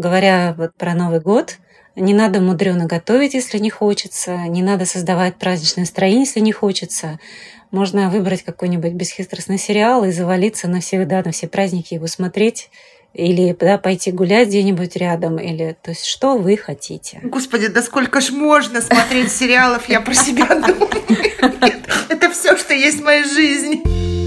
[0.00, 1.58] говоря вот про Новый год,
[1.96, 7.20] не надо мудрено готовить, если не хочется, не надо создавать праздничное настроение, если не хочется.
[7.70, 12.70] Можно выбрать какой-нибудь бесхитростный сериал и завалиться на все, да, на все праздники его смотреть
[13.12, 17.20] или да, пойти гулять где-нибудь рядом, или то есть что вы хотите.
[17.22, 20.88] Господи, да сколько ж можно смотреть сериалов, я про себя думаю.
[22.08, 24.19] Это все, что есть в моей жизни.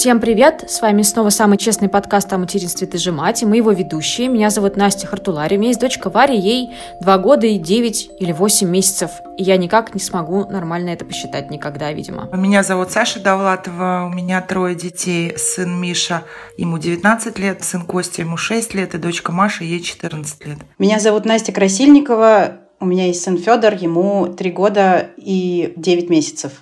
[0.00, 0.64] Всем привет!
[0.66, 4.28] С вами снова самый честный подкаст о материнстве «Ты же мать» и мы его ведущие.
[4.28, 6.70] Меня зовут Настя Хартулари, у меня есть дочка Варя, ей
[7.02, 9.10] 2 года и 9 или 8 месяцев.
[9.36, 12.30] И я никак не смогу нормально это посчитать никогда, видимо.
[12.32, 15.34] Меня зовут Саша Довлатова, у меня трое детей.
[15.36, 16.22] Сын Миша,
[16.56, 20.56] ему 19 лет, сын Костя, ему 6 лет, и дочка Маша, ей 14 лет.
[20.78, 26.52] Меня зовут Настя Красильникова, у меня есть сын Федор, ему 3 года и 9 месяцев.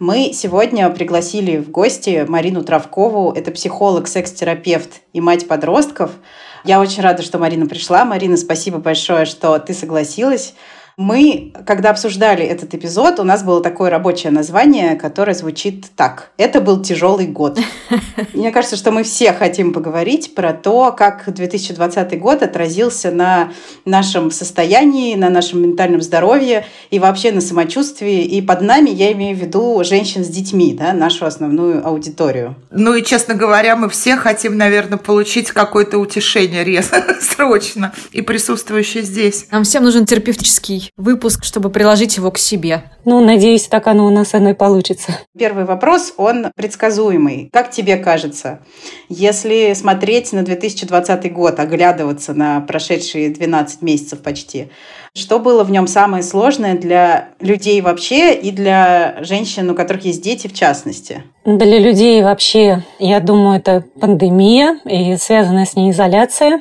[0.00, 3.32] Мы сегодня пригласили в гости Марину Травкову.
[3.32, 6.12] Это психолог, секс-терапевт и мать подростков.
[6.64, 8.06] Я очень рада, что Марина пришла.
[8.06, 10.54] Марина, спасибо большое, что ты согласилась.
[11.00, 16.30] Мы, когда обсуждали этот эпизод, у нас было такое рабочее название, которое звучит так.
[16.36, 17.58] Это был тяжелый год.
[18.34, 23.50] Мне кажется, что мы все хотим поговорить про то, как 2020 год отразился на
[23.86, 28.22] нашем состоянии, на нашем ментальном здоровье и вообще на самочувствии.
[28.22, 32.56] И под нами я имею в виду женщин с детьми, да, нашу основную аудиторию.
[32.70, 39.02] Ну и, честно говоря, мы все хотим, наверное, получить какое-то утешение резко, срочно и присутствующее
[39.02, 39.46] здесь.
[39.50, 42.84] Нам всем нужен терапевтический выпуск, чтобы приложить его к себе.
[43.04, 45.18] Ну, надеюсь, так оно у нас оно и получится.
[45.38, 47.48] Первый вопрос, он предсказуемый.
[47.52, 48.60] Как тебе кажется,
[49.08, 54.68] если смотреть на 2020 год, оглядываться на прошедшие 12 месяцев почти,
[55.14, 60.22] что было в нем самое сложное для людей вообще и для женщин, у которых есть
[60.22, 61.24] дети в частности?
[61.44, 66.60] Для людей вообще, я думаю, это пандемия и связанная с ней изоляция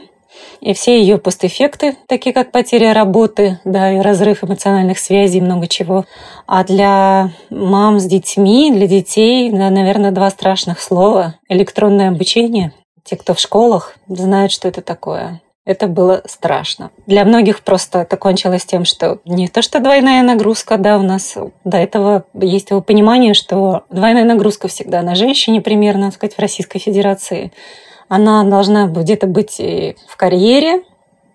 [0.61, 6.05] и все ее постэффекты, такие как потеря работы, да, и разрыв эмоциональных связей, много чего.
[6.48, 11.36] А для мам с детьми, для детей, да, наверное, два страшных слова.
[11.48, 12.73] Электронное обучение.
[13.04, 15.42] Те, кто в школах, знают, что это такое.
[15.65, 16.89] Это было страшно.
[17.05, 21.38] Для многих просто это кончилось тем, что не то, что двойная нагрузка, да, у нас
[21.64, 26.39] до этого есть его понимание, что двойная нагрузка всегда на женщине примерно, так сказать, в
[26.39, 27.52] Российской Федерации–
[28.09, 30.83] она должна где-то быть в карьере,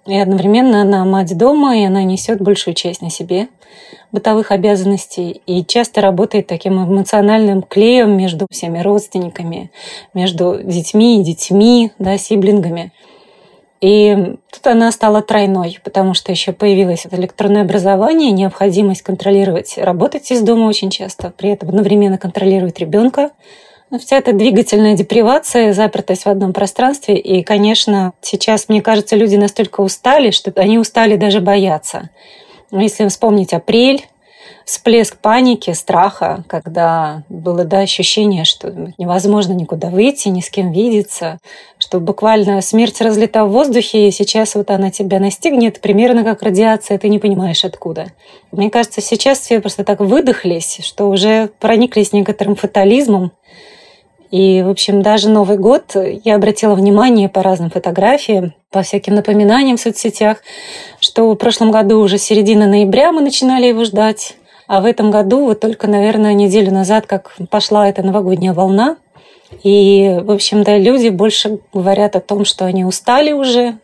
[0.07, 3.49] и одновременно она мать дома, и она несет большую часть на себе
[4.13, 9.71] бытовых обязанностей и часто работает таким эмоциональным клеем между всеми родственниками,
[10.13, 12.93] между детьми и детьми, да, сиблингами.
[13.81, 20.43] И тут она стала тройной, потому что еще появилось электронное образование, необходимость контролировать, работать из
[20.43, 23.31] дома очень часто, при этом одновременно контролировать ребенка,
[23.95, 27.17] ну, вся эта двигательная депривация, запертость в одном пространстве.
[27.17, 32.11] И, конечно, сейчас, мне кажется, люди настолько устали, что они устали даже бояться.
[32.73, 34.05] Если вспомнить апрель,
[34.65, 41.39] всплеск паники, страха, когда было да, ощущение, что невозможно никуда выйти, ни с кем видеться,
[41.79, 46.99] что буквально смерть разлета в воздухе, и сейчас вот она тебя настигнет, примерно как радиация,
[46.99, 48.07] ты не понимаешь откуда.
[48.51, 53.31] Мне кажется, сейчас все просто так выдохлись, что уже прониклись некоторым фатализмом,
[54.35, 59.77] и, в общем, даже Новый год я обратила внимание по разным фотографиям, по всяким напоминаниям
[59.77, 60.39] в соцсетях,
[60.99, 64.35] что в прошлом году уже середина ноября мы начинали его ждать,
[64.67, 68.97] а в этом году вот только, наверное, неделю назад, как пошла эта новогодняя волна,
[69.63, 73.79] и, в общем, да, люди больше говорят о том, что они устали уже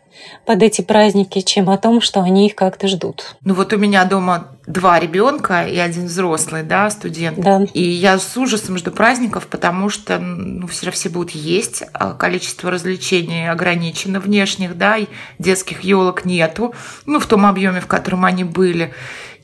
[0.45, 3.35] под эти праздники, чем о том, что они их как-то ждут.
[3.43, 7.39] Ну вот у меня дома два ребенка и один взрослый, да, студент.
[7.39, 7.65] Да.
[7.73, 12.69] И я с ужасом жду праздников, потому что ну, все, все будут есть, а количество
[12.69, 15.07] развлечений ограничено внешних, да, и
[15.39, 16.73] детских елок нету,
[17.05, 18.93] ну, в том объеме, в котором они были.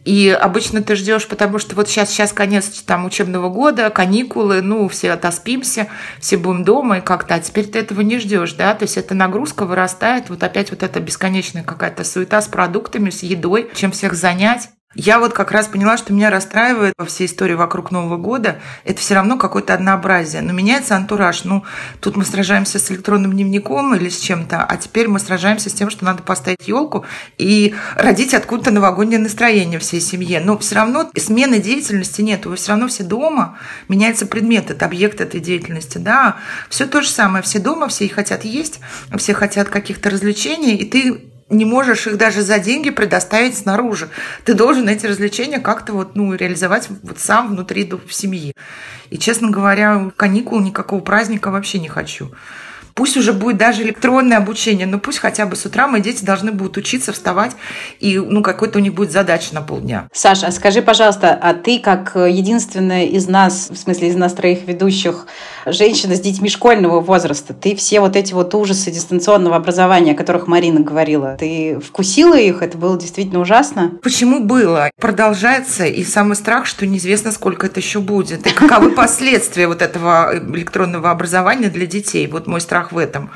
[0.08, 4.88] И обычно ты ждешь, потому что вот сейчас, сейчас конец там учебного года, каникулы, ну,
[4.88, 5.90] все отоспимся,
[6.22, 9.14] все будем дома и как-то, а теперь ты этого не ждешь, да, то есть эта
[9.14, 14.14] нагрузка вырастает, вот опять вот эта бесконечная какая-то суета с продуктами, с едой, чем всех
[14.14, 14.70] занять.
[15.00, 18.60] Я вот как раз поняла, что меня расстраивает во всей истории вокруг Нового года.
[18.84, 20.42] Это все равно какое-то однообразие.
[20.42, 21.44] Но меняется антураж.
[21.44, 21.64] Ну,
[22.00, 25.92] тут мы сражаемся с электронным дневником или с чем-то, а теперь мы сражаемся с тем,
[25.92, 27.06] что надо поставить елку
[27.38, 30.42] и родить откуда-то новогоднее настроение всей семье.
[30.44, 32.48] Но все равно смены деятельности нет.
[32.48, 33.60] Вы все равно все дома.
[33.90, 36.00] Меняется предмет, это объект этой деятельности.
[36.00, 36.38] Да,
[36.70, 37.44] все то же самое.
[37.44, 38.80] Все дома, все хотят есть,
[39.18, 44.10] все хотят каких-то развлечений, и ты не можешь их даже за деньги предоставить снаружи.
[44.44, 48.54] Ты должен эти развлечения как-то вот, ну, реализовать вот сам внутри семьи.
[49.10, 52.32] И, честно говоря, каникул никакого праздника вообще не хочу.
[52.98, 56.52] Пусть уже будет даже электронное обучение, но пусть хотя бы с утра мои дети должны
[56.52, 57.52] будут учиться, вставать,
[58.00, 60.08] и ну, какой-то у них будет задача на полдня.
[60.12, 64.68] Саша, а скажи, пожалуйста, а ты как единственная из нас, в смысле из нас троих
[64.68, 65.28] ведущих,
[65.68, 70.48] женщина с детьми школьного возраста, ты все вот эти вот ужасы дистанционного образования, о которых
[70.48, 72.64] Марина говорила, ты вкусила их?
[72.64, 73.92] Это было действительно ужасно?
[74.02, 74.90] Почему было?
[75.00, 80.32] Продолжается, и самый страх, что неизвестно, сколько это еще будет, и каковы последствия вот этого
[80.36, 82.26] электронного образования для детей.
[82.26, 83.32] Вот мой страх в этом.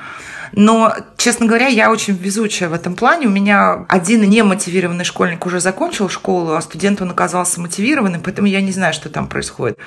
[0.53, 3.27] Но, честно говоря, я очень везучая в этом плане.
[3.27, 8.62] У меня один немотивированный школьник уже закончил школу, а студент он оказался мотивированным, поэтому я
[8.62, 9.77] не знаю, что там происходит.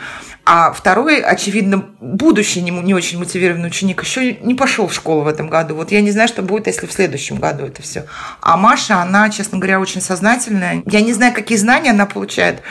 [0.46, 5.48] А второй, очевидно, будущий не очень мотивированный ученик еще не пошел в школу в этом
[5.48, 5.74] году.
[5.74, 8.06] Вот я не знаю, что будет, если в следующем году это все.
[8.40, 10.82] А Маша, она, честно говоря, очень сознательная.
[10.86, 12.62] Я не знаю, какие знания она получает,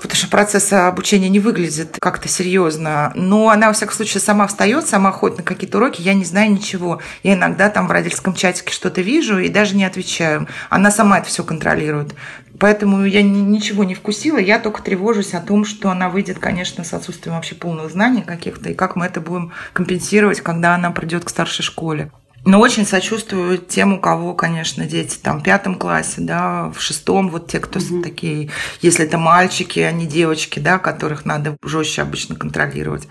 [0.00, 3.12] потому что процесс обучения не выглядит как-то серьезно.
[3.14, 6.52] Но она, во всяком случае, сама встает, сама ходит на какие-то уроки, я не знаю
[6.52, 7.00] ничего.
[7.22, 10.48] Я иногда там в родительском чатике что-то вижу и даже не отвечаю.
[10.68, 12.14] Она сама это все контролирует.
[12.58, 16.92] Поэтому я ничего не вкусила, я только тревожусь о том, что она выйдет, конечно, с
[16.92, 21.30] отсутствием вообще полных знаний каких-то, и как мы это будем компенсировать, когда она придет к
[21.30, 22.10] старшей школе.
[22.44, 27.28] Но очень сочувствую тем, у кого, конечно, дети там в пятом классе, да, в шестом,
[27.28, 28.02] вот те, кто угу.
[28.02, 28.50] такие,
[28.80, 33.06] если это мальчики, а не девочки, да, которых надо жестче обычно контролировать.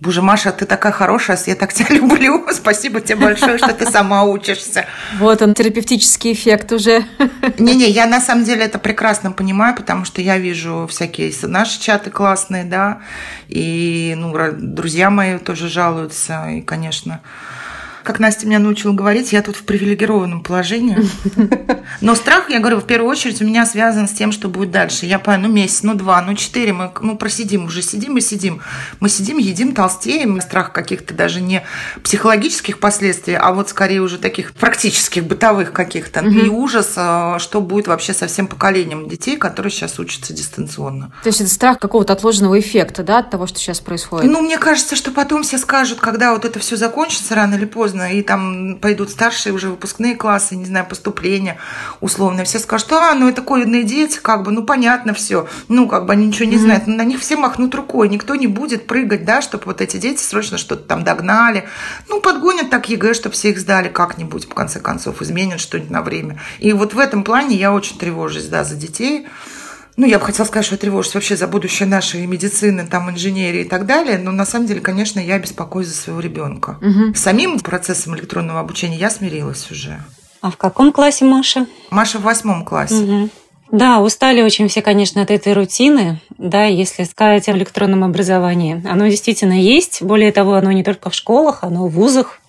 [0.00, 2.46] Боже, Маша, ты такая хорошая, я так тебя люблю.
[2.52, 4.86] Спасибо тебе большое, что ты сама учишься.
[5.18, 7.04] Вот он, терапевтический эффект уже.
[7.58, 12.10] Не-не, я на самом деле это прекрасно понимаю, потому что я вижу всякие наши чаты
[12.10, 13.00] классные, да,
[13.48, 17.20] и ну, друзья мои тоже жалуются, и, конечно,
[18.04, 20.98] как Настя меня научила говорить, я тут в привилегированном положении.
[22.00, 25.06] Но страх, я говорю, в первую очередь у меня связан с тем, что будет дальше.
[25.06, 28.60] Я понимаю, ну месяц, ну два, ну четыре, мы ну, просидим, уже сидим и сидим.
[29.00, 30.40] Мы сидим, едим, толстеем.
[30.40, 31.64] Страх каких-то даже не
[32.02, 36.20] психологических последствий, а вот скорее уже таких практических, бытовых каких-то.
[36.20, 36.28] Угу.
[36.28, 41.12] И ужас, а, что будет вообще со всем поколением детей, которые сейчас учатся дистанционно.
[41.22, 44.30] То есть это страх какого-то отложенного эффекта, да, от того, что сейчас происходит?
[44.30, 47.93] Ну, мне кажется, что потом все скажут, когда вот это все закончится рано или поздно,
[47.94, 51.58] поздно, и там пойдут старшие уже выпускные классы, не знаю, поступления
[52.00, 52.44] условно.
[52.44, 55.46] Все скажут, а, ну это ковидные дети, как бы, ну понятно все.
[55.68, 56.86] Ну, как бы они ничего не знают.
[56.86, 58.08] Но на них все махнут рукой.
[58.08, 61.64] Никто не будет прыгать, да, чтобы вот эти дети срочно что-то там догнали.
[62.08, 66.02] Ну, подгонят так ЕГЭ, чтобы все их сдали как-нибудь, в конце концов, изменят что-нибудь на
[66.02, 66.40] время.
[66.58, 69.26] И вот в этом плане я очень тревожусь, да, за детей.
[69.96, 73.60] Ну, я бы хотела сказать, что я тревожусь вообще за будущее нашей медицины, там, инженерии
[73.60, 76.78] и так далее, но на самом деле, конечно, я беспокоюсь за своего ребенка.
[76.80, 77.14] Угу.
[77.14, 80.02] С самим процессом электронного обучения я смирилась уже.
[80.40, 81.66] А в каком классе Маша?
[81.90, 82.96] Маша в восьмом классе.
[82.96, 83.30] Угу.
[83.72, 88.82] Да, устали очень все, конечно, от этой рутины, да, если сказать о электронном образовании.
[88.88, 92.40] Оно действительно есть, более того, оно не только в школах, оно в вузах,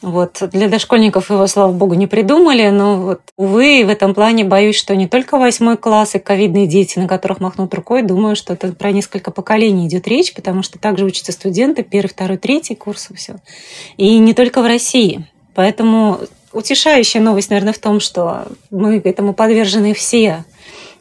[0.00, 0.42] вот.
[0.52, 4.94] Для дошкольников его, слава богу, не придумали, но вот, увы, в этом плане боюсь, что
[4.94, 8.92] не только восьмой класс и ковидные дети, на которых махнут рукой, думаю, что это про
[8.92, 13.36] несколько поколений идет речь, потому что также учатся студенты, первый, второй, третий курс, и все.
[13.96, 15.26] И не только в России.
[15.54, 16.20] Поэтому
[16.52, 20.44] утешающая новость, наверное, в том, что мы этому подвержены все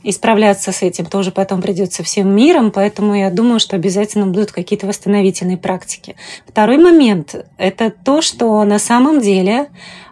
[0.07, 4.54] и справляться с этим тоже потом придется всем миром, поэтому я думаю, что обязательно будут
[4.54, 6.15] какие-то восстановительные практики.
[6.48, 9.68] Второй момент– это то, что на самом деле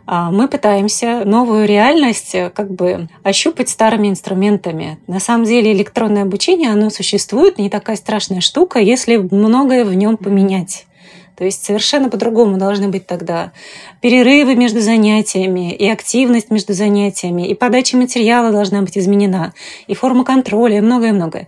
[0.06, 5.00] а, мы пытаемся новую реальность э, как бы ощупать старыми инструментами.
[5.08, 10.18] На самом деле электронное обучение, оно существует, не такая страшная штука, если многое в нем
[10.18, 10.88] поменять.
[11.38, 13.52] То есть совершенно по-другому должны быть тогда
[14.02, 19.54] перерывы между занятиями, и активность между занятиями, и подача материала должна быть изменена,
[19.88, 21.48] и форма контроля, и многое-многое.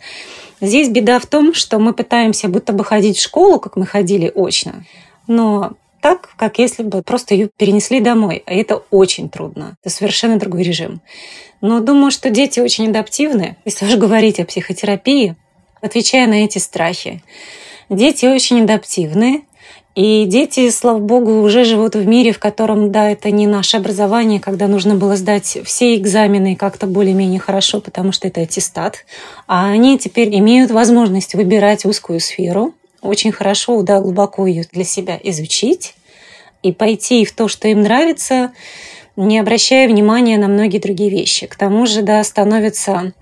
[0.59, 4.31] Здесь беда в том, что мы пытаемся будто бы ходить в школу, как мы ходили
[4.33, 4.83] очно,
[5.27, 8.43] но так, как если бы просто ее перенесли домой.
[8.45, 9.75] А это очень трудно.
[9.83, 11.01] Это совершенно другой режим.
[11.59, 13.57] Но думаю, что дети очень адаптивны.
[13.65, 15.35] Если уж говорить о психотерапии,
[15.81, 17.23] отвечая на эти страхи.
[17.89, 19.45] Дети очень адаптивны,
[19.97, 24.39] и дети, слава богу, уже живут в мире, в котором, да, это не наше образование,
[24.39, 29.05] когда нужно было сдать все экзамены как-то более-менее хорошо, потому что это аттестат.
[29.47, 35.19] А они теперь имеют возможность выбирать узкую сферу, очень хорошо, да, глубоко ее для себя
[35.23, 35.95] изучить
[36.61, 38.51] и пойти в то, что им нравится,
[39.17, 41.47] не обращая внимания на многие другие вещи.
[41.47, 43.13] К тому же, да, становится,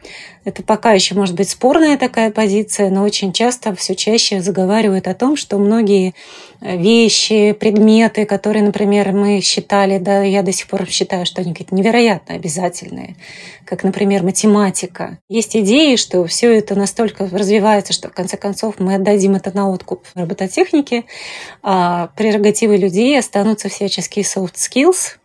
[0.44, 5.16] это пока еще может быть спорная такая позиция, но очень часто, все чаще заговаривают о
[5.16, 6.14] том, что многие
[6.60, 11.54] э, вещи, предметы, которые, например, мы считали, да, я до сих пор считаю, что они
[11.54, 13.16] какие-то невероятно обязательные,
[13.64, 15.18] как, например, математика.
[15.30, 19.70] Есть идеи, что все это настолько развивается, что в конце концов мы отдадим это на
[19.70, 21.06] откуп робототехнике,
[21.64, 25.16] а прерогативы людей останутся всяческие soft skills,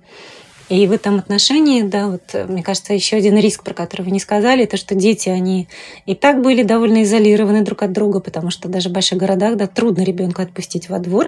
[0.71, 4.21] и в этом отношении, да, вот, мне кажется, еще один риск, про который вы не
[4.21, 5.69] сказали, это что дети, они
[6.07, 9.67] и так были довольно изолированы друг от друга, потому что даже в больших городах, да,
[9.67, 11.27] трудно ребенка отпустить во двор.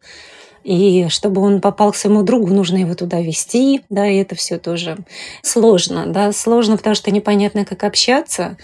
[0.62, 4.58] И чтобы он попал к своему другу, нужно его туда вести, да, и это все
[4.58, 4.96] тоже
[5.42, 8.56] сложно, да, сложно, потому что непонятно, как общаться.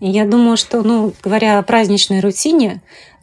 [0.00, 2.80] И я думаю, что, ну, говоря о праздничной рутине,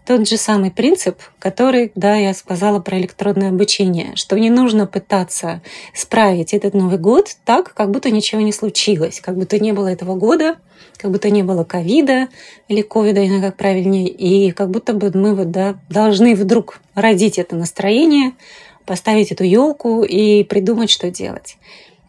[0.09, 5.61] тот же самый принцип, который, да, я сказала про электронное обучение, что не нужно пытаться
[5.93, 10.15] справить этот Новый год так, как будто ничего не случилось, как будто не было этого
[10.15, 10.55] года,
[10.97, 12.27] как будто не было ковида
[12.67, 17.55] или ковида, как правильнее, и как будто бы мы вот, да, должны вдруг родить это
[17.55, 18.31] настроение,
[18.87, 21.57] поставить эту елку и придумать, что делать.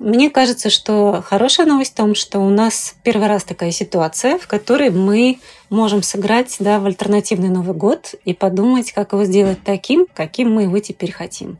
[0.00, 4.47] Мне кажется, что хорошая новость в том, что у нас первый раз такая ситуация, в
[4.47, 10.07] которой мы можем сыграть да, в альтернативный Новый год и подумать, как его сделать таким,
[10.14, 11.59] каким мы его теперь хотим.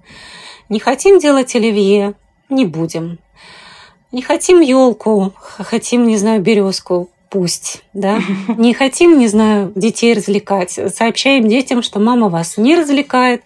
[0.70, 2.14] Не хотим делать оливье,
[2.49, 3.18] не будем.
[4.11, 8.20] Не хотим елку, хотим, не знаю, березку, пусть, да.
[8.49, 10.78] Не хотим, не знаю, детей развлекать.
[10.94, 13.42] Сообщаем детям, что мама вас не развлекает,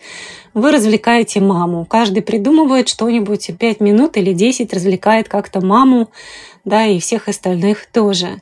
[0.54, 1.84] вы развлекаете маму.
[1.84, 6.10] Каждый придумывает что-нибудь, пять минут или десять развлекает как-то маму,
[6.64, 8.40] да, и всех остальных тоже.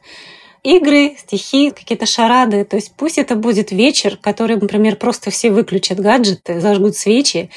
[0.62, 2.64] Игры, стихи, какие-то шарады.
[2.64, 7.50] То есть пусть это будет вечер, который, например, просто все выключат гаджеты, зажгут свечи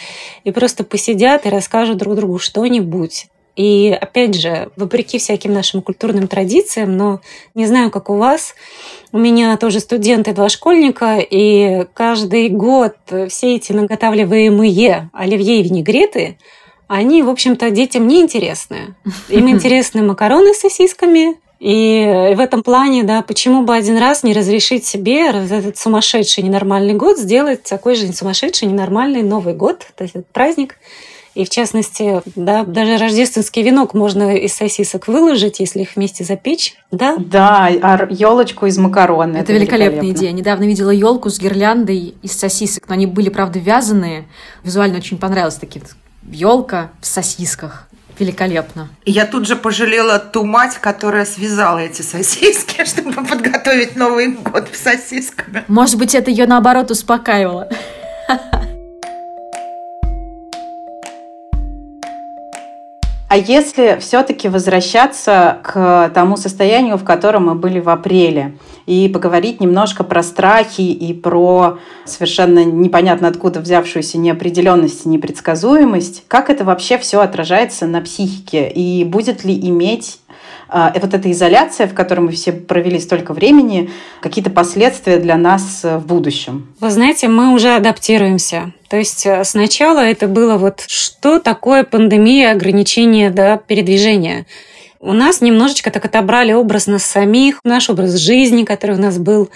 [0.43, 3.27] и просто посидят и расскажут друг другу что-нибудь.
[3.55, 7.21] И опять же, вопреки всяким нашим культурным традициям, но
[7.53, 8.53] не знаю, как у вас,
[9.11, 12.95] у меня тоже студенты, два школьника, и каждый год
[13.29, 16.37] все эти наготавливаемые оливье и винегреты,
[16.87, 18.95] они, в общем-то, детям не интересны.
[19.29, 24.33] Им интересны макароны с сосисками, и в этом плане, да, почему бы один раз не
[24.33, 30.15] разрешить себе этот сумасшедший ненормальный год сделать такой же сумасшедший ненормальный Новый год, то есть
[30.15, 30.77] этот праздник,
[31.35, 36.75] и в частности, да, даже рождественский венок можно из сосисок выложить, если их вместе запечь.
[36.91, 39.31] Да, да а елочку из макарон.
[39.31, 40.31] Это, это великолепная идея.
[40.31, 44.25] Недавно видела елку с гирляндой из сосисок, но они были, правда, вязаные.
[44.63, 45.83] Визуально очень понравилось такие
[46.23, 47.87] елка в сосисках.
[48.17, 48.87] Великолепно.
[49.03, 54.69] И я тут же пожалела ту мать, которая связала эти сосиски, чтобы подготовить Новый год
[54.71, 55.65] с сосисками.
[55.67, 57.67] Может быть, это ее наоборот успокаивало.
[63.35, 69.59] А если все-таки возвращаться к тому состоянию, в котором мы были в апреле, и поговорить
[69.59, 76.97] немножко про страхи и про совершенно непонятно откуда взявшуюся неопределенность и непредсказуемость, как это вообще
[76.97, 78.69] все отражается на психике?
[78.69, 80.21] И будет ли иметь
[80.69, 85.97] вот эта изоляция, в которой мы все провели столько времени, какие-то последствия для нас э,
[85.97, 86.73] в будущем?
[86.79, 88.73] Вы знаете, мы уже адаптируемся.
[88.89, 94.45] То есть э, сначала это было вот что такое пандемия, ограничение да, передвижения.
[94.99, 99.49] У нас немножечко так отобрали образ нас самих, наш образ жизни, который у нас был.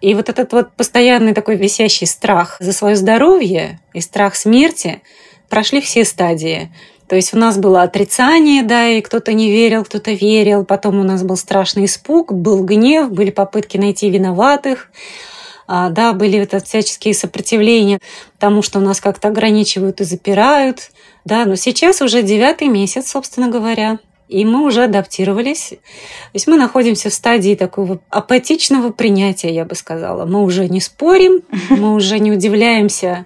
[0.00, 5.02] И вот этот вот постоянный такой висящий страх за свое здоровье и страх смерти
[5.48, 6.70] прошли все стадии.
[7.08, 10.64] То есть у нас было отрицание, да, и кто-то не верил, кто-то верил.
[10.64, 14.90] Потом у нас был страшный испуг, был гнев, были попытки найти виноватых.
[15.68, 17.98] А, да, были это всяческие сопротивления
[18.38, 20.90] тому, что нас как-то ограничивают и запирают.
[21.24, 23.98] Да, но сейчас уже девятый месяц, собственно говоря.
[24.28, 25.68] И мы уже адаптировались.
[25.68, 30.24] То есть мы находимся в стадии такого апатичного принятия, я бы сказала.
[30.26, 33.24] Мы уже не спорим, мы уже не удивляемся,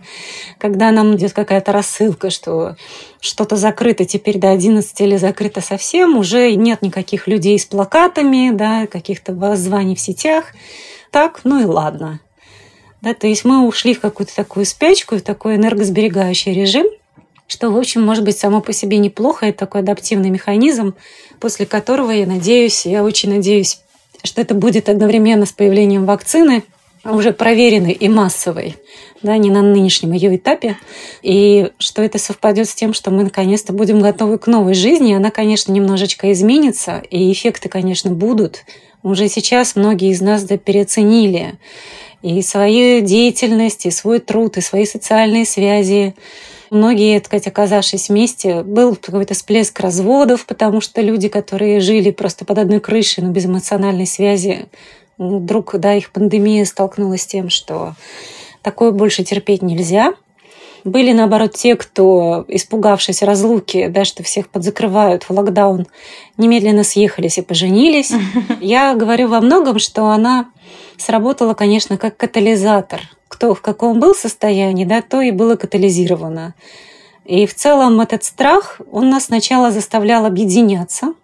[0.58, 2.76] когда нам идет какая-то рассылка, что
[3.20, 6.18] что-то закрыто теперь до 11 или закрыто совсем.
[6.18, 10.52] Уже нет никаких людей с плакатами, да, каких-то воззваний в сетях.
[11.10, 12.20] Так, ну и ладно.
[13.00, 16.86] Да, то есть мы ушли в какую-то такую спячку, в такой энергосберегающий режим–
[17.50, 19.46] что, в общем, может быть само по себе неплохо.
[19.46, 20.94] Это такой адаптивный механизм,
[21.40, 23.80] после которого, я надеюсь, я очень надеюсь,
[24.22, 26.62] что это будет одновременно с появлением вакцины,
[27.04, 28.76] уже проверенной и массовой,
[29.22, 30.76] да, не на нынешнем ее этапе,
[31.22, 35.14] и что это совпадет с тем, что мы наконец-то будем готовы к новой жизни.
[35.14, 38.64] Она, конечно, немножечко изменится, и эффекты, конечно, будут.
[39.02, 41.54] Уже сейчас многие из нас да, переоценили
[42.22, 46.14] и свою деятельность, и свой труд, и свои социальные связи,
[46.70, 52.44] Многие, так сказать, оказавшись вместе, был какой-то всплеск разводов, потому что люди, которые жили просто
[52.44, 54.68] под одной крышей, но без эмоциональной связи,
[55.18, 57.94] вдруг, да, их пандемия столкнулась с тем, что
[58.62, 60.14] такое больше терпеть нельзя.
[60.84, 65.86] Были, наоборот, те, кто, испугавшись разлуки, да, что всех подзакрывают в локдаун,
[66.38, 68.12] немедленно съехались и поженились.
[68.60, 70.46] Я говорю во многом, что она
[71.00, 73.00] сработала, конечно, как катализатор.
[73.28, 76.54] Кто в каком был состоянии, да, то и было катализировано.
[77.24, 81.14] И в целом этот страх, он нас сначала заставлял объединяться.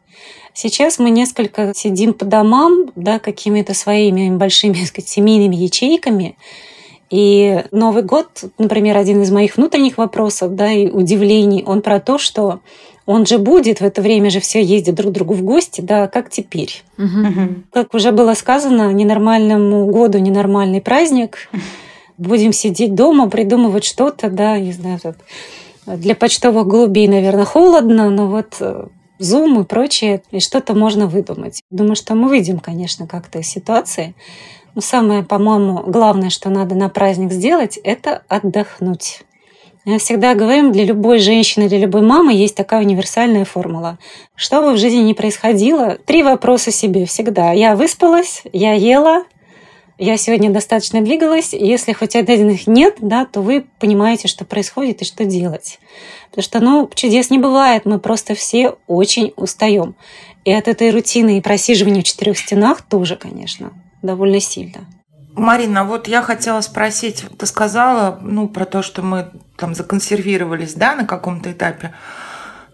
[0.55, 6.37] Сейчас мы несколько сидим по домам, да, какими-то своими большими, так сказать, семейными ячейками,
[7.09, 12.19] и Новый год, например, один из моих внутренних вопросов, да, и удивлений, он про то,
[12.19, 12.61] что
[13.07, 16.09] он же будет, в это время же все ездят друг к другу в гости, да,
[16.09, 16.83] как теперь.
[16.99, 17.63] Угу.
[17.73, 21.49] Как уже было сказано, ненормальному году ненормальный праздник.
[22.19, 24.99] Будем сидеть дома, придумывать что-то, да, не знаю,
[25.87, 28.61] для почтовых голубей, наверное, холодно, но вот
[29.21, 31.61] Zoom и прочее, и что-то можно выдумать.
[31.71, 34.15] Думаю, что мы выйдем, конечно, как-то из ситуации.
[34.75, 39.23] Но самое, по-моему, главное, что надо на праздник сделать, это отдохнуть.
[39.87, 43.99] Я всегда говорю, для любой женщины, для любой мамы есть такая универсальная формула.
[44.35, 47.53] Что бы в жизни ни происходило, три вопроса себе всегда.
[47.53, 49.25] Я выспалась, я ела,
[49.97, 51.55] я сегодня достаточно двигалась.
[51.55, 55.79] Если хоть один их нет, да, то вы понимаете, что происходит и что делать.
[56.31, 59.95] Потому что, ну, чудес не бывает, мы просто все очень устаем.
[60.45, 63.73] И от этой рутины и просиживания в четырех стенах тоже, конечно
[64.07, 64.87] довольно сильно.
[65.35, 70.95] Марина, вот я хотела спросить, ты сказала, ну, про то, что мы там законсервировались, да,
[70.95, 71.93] на каком-то этапе.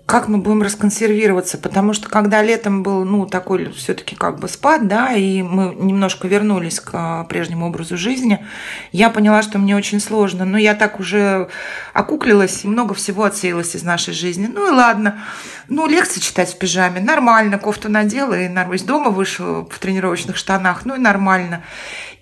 [0.04, 4.88] Как мы будем расконсервироваться, потому что когда летом был, ну, такой все-таки как бы спад,
[4.88, 8.44] да, и мы немножко вернулись к а, прежнему образу жизни,
[8.90, 11.48] я поняла, что мне очень сложно, но я так уже
[11.94, 14.50] окуклилась, много всего отсеялось из нашей жизни.
[14.52, 15.20] Ну и ладно,
[15.68, 20.84] ну, лекции читать в пижаме, нормально, кофту надела и из дома вышла в тренировочных штанах,
[20.84, 21.62] ну и нормально.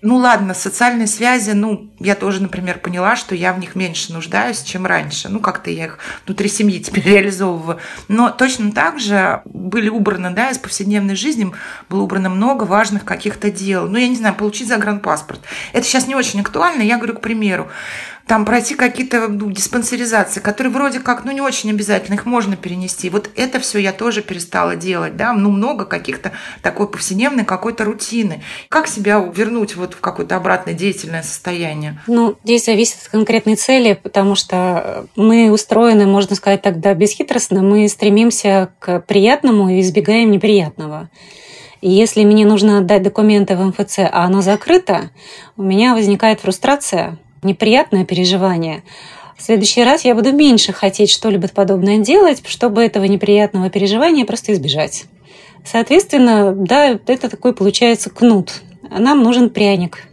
[0.03, 4.63] Ну ладно, социальные связи, ну, я тоже, например, поняла, что я в них меньше нуждаюсь,
[4.63, 5.29] чем раньше.
[5.29, 7.77] Ну, как-то я их внутри семьи теперь реализовываю.
[8.07, 11.51] Но точно так же были убраны, да, из повседневной жизни
[11.87, 13.87] было убрано много важных каких-то дел.
[13.87, 15.41] Ну, я не знаю, получить загранпаспорт.
[15.71, 17.69] Это сейчас не очень актуально, я говорю, к примеру
[18.27, 23.09] там пройти какие-то ну, диспансеризации, которые вроде как, ну, не очень обязательно, их можно перенести.
[23.09, 28.43] Вот это все я тоже перестала делать, да, ну, много каких-то такой повседневной какой-то рутины.
[28.69, 32.01] Как себя вернуть вот в какое-то обратное деятельное состояние?
[32.07, 37.87] Ну, здесь зависит от конкретной цели, потому что мы устроены, можно сказать тогда, бесхитростно, мы
[37.89, 41.09] стремимся к приятному и избегаем неприятного.
[41.81, 45.09] Если мне нужно отдать документы в МФЦ, а оно закрыто,
[45.57, 48.83] у меня возникает фрустрация, неприятное переживание,
[49.37, 54.53] в следующий раз я буду меньше хотеть что-либо подобное делать, чтобы этого неприятного переживания просто
[54.53, 55.05] избежать.
[55.65, 58.61] Соответственно, да, это такой получается кнут.
[58.83, 60.07] Нам нужен пряник.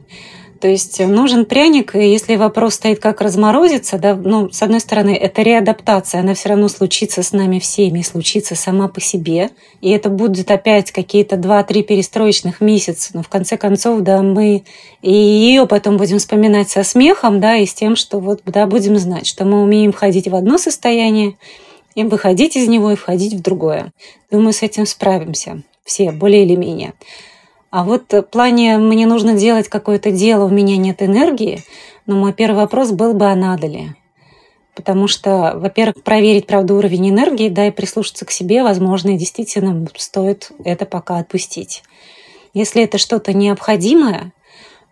[0.61, 5.11] То есть нужен пряник, и если вопрос стоит, как разморозиться, да, ну, с одной стороны,
[5.11, 9.51] это реадаптация, она все равно случится с нами всеми, случится сама по себе.
[9.81, 13.11] И это будет опять какие-то 2-3 перестроечных месяца.
[13.15, 14.65] Но в конце концов, да, мы
[15.03, 18.99] и ее потом будем вспоминать со смехом, да, и с тем, что вот, да, будем
[18.99, 21.37] знать, что мы умеем входить в одно состояние,
[21.95, 23.93] и выходить из него и входить в другое.
[24.31, 26.95] Думаю, с этим справимся все, более или менее.
[27.71, 31.63] А вот в плане «мне нужно делать какое-то дело, у меня нет энергии»,
[32.07, 33.95] но мой первый вопрос был бы, а надо ли?
[34.75, 40.51] Потому что, во-первых, проверить, правда, уровень энергии, да, и прислушаться к себе, возможно, действительно стоит
[40.65, 41.83] это пока отпустить.
[42.55, 44.33] Если это что-то необходимое,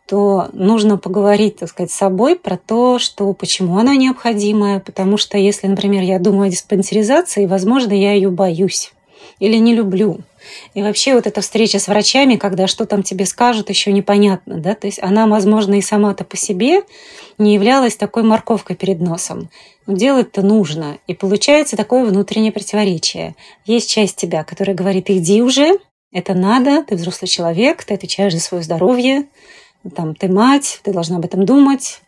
[0.07, 5.39] то нужно поговорить, так сказать, с собой про то, что почему она необходимая, потому что
[5.39, 8.93] если, например, я думаю о диспансеризации, возможно, я ее боюсь
[9.39, 10.21] или не люблю.
[10.75, 14.75] И вообще вот эта встреча с врачами, когда что там тебе скажут, еще непонятно, да,
[14.75, 16.83] то есть она, возможно, и сама-то по себе
[17.39, 19.51] не являлась такой морковкой перед носом.
[19.87, 20.99] Но делать-то нужно.
[21.07, 23.35] И получается такое внутреннее противоречие.
[23.65, 25.79] Есть часть тебя, которая говорит, иди уже,
[26.13, 29.27] это надо, ты взрослый человек, ты отвечаешь за свое здоровье,
[29.95, 32.01] там, ты мать, ты должна об этом думать.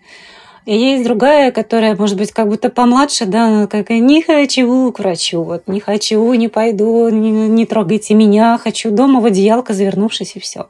[0.68, 5.42] И есть другая, которая, может быть, как будто помладше, да, как не хочу к врачу,
[5.42, 10.40] вот не хочу, не пойду, не, не трогайте меня, хочу дома в одеялко завернувшись и
[10.40, 10.68] все.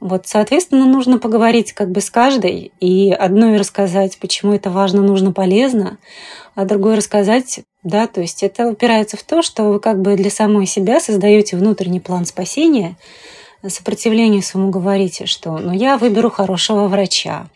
[0.00, 5.30] Вот, соответственно, нужно поговорить как бы с каждой, и одной рассказать, почему это важно, нужно,
[5.30, 5.98] полезно,
[6.56, 10.30] а другой рассказать, да, то есть это упирается в то, что вы как бы для
[10.30, 12.96] самой себя создаете внутренний план спасения,
[13.68, 17.46] сопротивлению своему говорите, что ну, я выберу хорошего врача,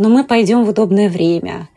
[0.00, 1.68] но мы пойдем в удобное время.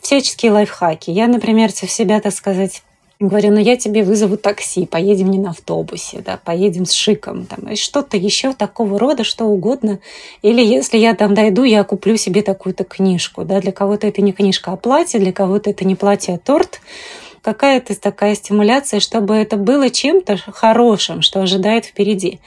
[0.00, 1.10] всяческие лайфхаки.
[1.10, 2.82] Я, например, в себя, так сказать,
[3.22, 7.68] Говорю, ну я тебе вызову такси, поедем не на автобусе, да, поедем с шиком, там,
[7.68, 9.98] и что-то еще такого рода, что угодно.
[10.40, 14.32] Или если я там дойду, я куплю себе такую-то книжку, да, для кого-то это не
[14.32, 16.80] книжка, а платье, для кого-то это не платье, а торт.
[17.42, 22.40] Какая-то такая стимуляция, чтобы это было чем-то хорошим, что ожидает впереди.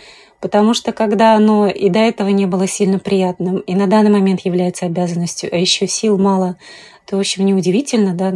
[0.44, 4.42] Потому что когда оно и до этого не было сильно приятным, и на данный момент
[4.42, 6.58] является обязанностью, а еще сил мало
[7.06, 8.34] то, в общем, неудивительно, да,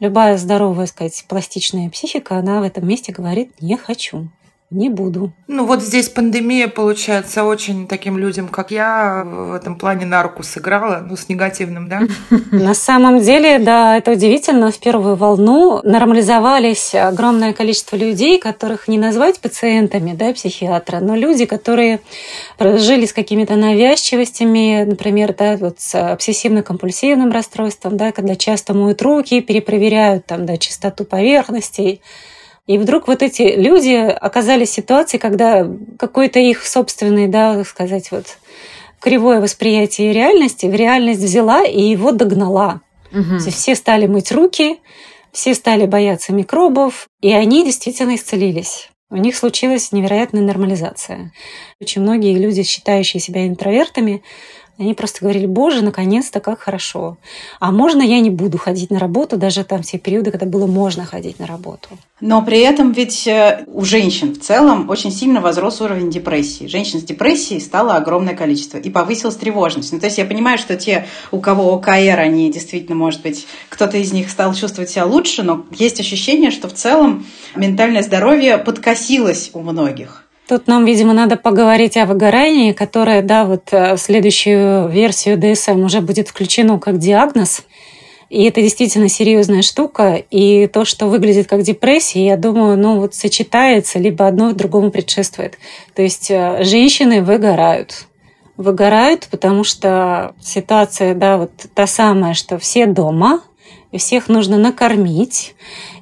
[0.00, 4.28] любая здоровая, сказать, пластичная психика, она в этом месте говорит «не хочу»
[4.70, 5.32] не буду.
[5.46, 10.42] Ну вот здесь пандемия, получается, очень таким людям, как я, в этом плане на руку
[10.42, 12.02] сыграла, ну с негативным, да?
[12.50, 14.72] На самом деле, да, это удивительно.
[14.72, 21.46] В первую волну нормализовались огромное количество людей, которых не назвать пациентами, да, психиатра, но люди,
[21.46, 22.00] которые
[22.58, 29.40] жили с какими-то навязчивостями, например, да, вот с обсессивно-компульсивным расстройством, да, когда часто моют руки,
[29.40, 32.00] перепроверяют там, да, чистоту поверхностей,
[32.66, 35.66] и вдруг вот эти люди оказались в ситуации, когда
[35.98, 38.38] какой-то их собственный, да, сказать, вот
[39.00, 42.80] кривое восприятие реальности в реальность взяла и его догнала.
[43.12, 43.38] Угу.
[43.50, 44.80] Все стали мыть руки,
[45.32, 48.90] все стали бояться микробов, и они действительно исцелились.
[49.08, 51.32] У них случилась невероятная нормализация.
[51.80, 54.24] Очень многие люди, считающие себя интровертами,
[54.78, 57.16] они просто говорили, боже, наконец-то, как хорошо.
[57.60, 61.04] А можно я не буду ходить на работу, даже там все периоды, когда было можно
[61.06, 61.88] ходить на работу.
[62.20, 66.66] Но при этом ведь э, у женщин в целом очень сильно возрос уровень депрессии.
[66.66, 68.76] Женщин с депрессией стало огромное количество.
[68.78, 69.92] И повысилась тревожность.
[69.92, 73.96] Ну, то есть я понимаю, что те, у кого ОКР, они действительно, может быть, кто-то
[73.96, 79.50] из них стал чувствовать себя лучше, но есть ощущение, что в целом ментальное здоровье подкосилось
[79.54, 80.25] у многих.
[80.48, 85.82] Тут нам, видимо, надо поговорить о выгорании, которое, да, вот э, в следующую версию ДСМ
[85.84, 87.62] уже будет включено как диагноз.
[88.30, 90.22] И это действительно серьезная штука.
[90.30, 95.58] И то, что выглядит как депрессия, я думаю, ну вот сочетается, либо одно другому предшествует.
[95.94, 98.06] То есть э, женщины выгорают.
[98.56, 103.42] Выгорают, потому что ситуация, да, вот та самая, что все дома,
[103.92, 105.54] и всех нужно накормить,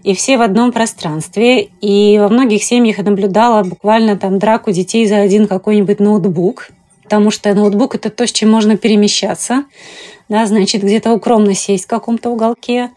[0.02, 1.68] и все в одном пространстве.
[1.80, 6.68] И во многих семьях я наблюдала буквально там драку детей за один какой-нибудь ноутбук,
[7.02, 9.64] потому что ноутбук– это то, с чем можно перемещаться,
[10.28, 12.90] да, значит, где-то укромно сесть в каком-то уголке.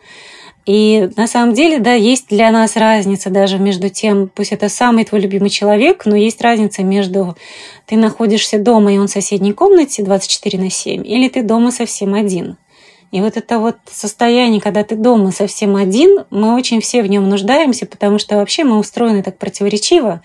[0.65, 5.06] И на самом деле, да, есть для нас разница даже между тем, пусть это самый
[5.06, 7.38] твой любимый человек, но есть разница между
[7.86, 12.13] ты находишься дома, и он в соседней комнате 24 на 7, или ты дома совсем
[12.13, 12.58] один–
[13.12, 17.30] и вот это вот состояние, когда ты дома совсем один, мы очень все в нем
[17.30, 20.22] нуждаемся, потому что вообще мы устроены так противоречиво.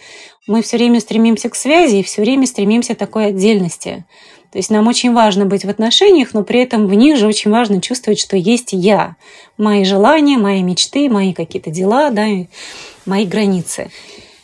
[0.48, 4.04] Мы все время стремимся к связи и все время стремимся к такой отдельности.
[4.50, 7.50] То есть нам очень важно быть в отношениях, но при этом в них же очень
[7.50, 9.16] важно чувствовать, что есть я,
[9.56, 12.26] мои желания, мои мечты, мои какие-то дела, да,
[13.06, 13.90] мои границы.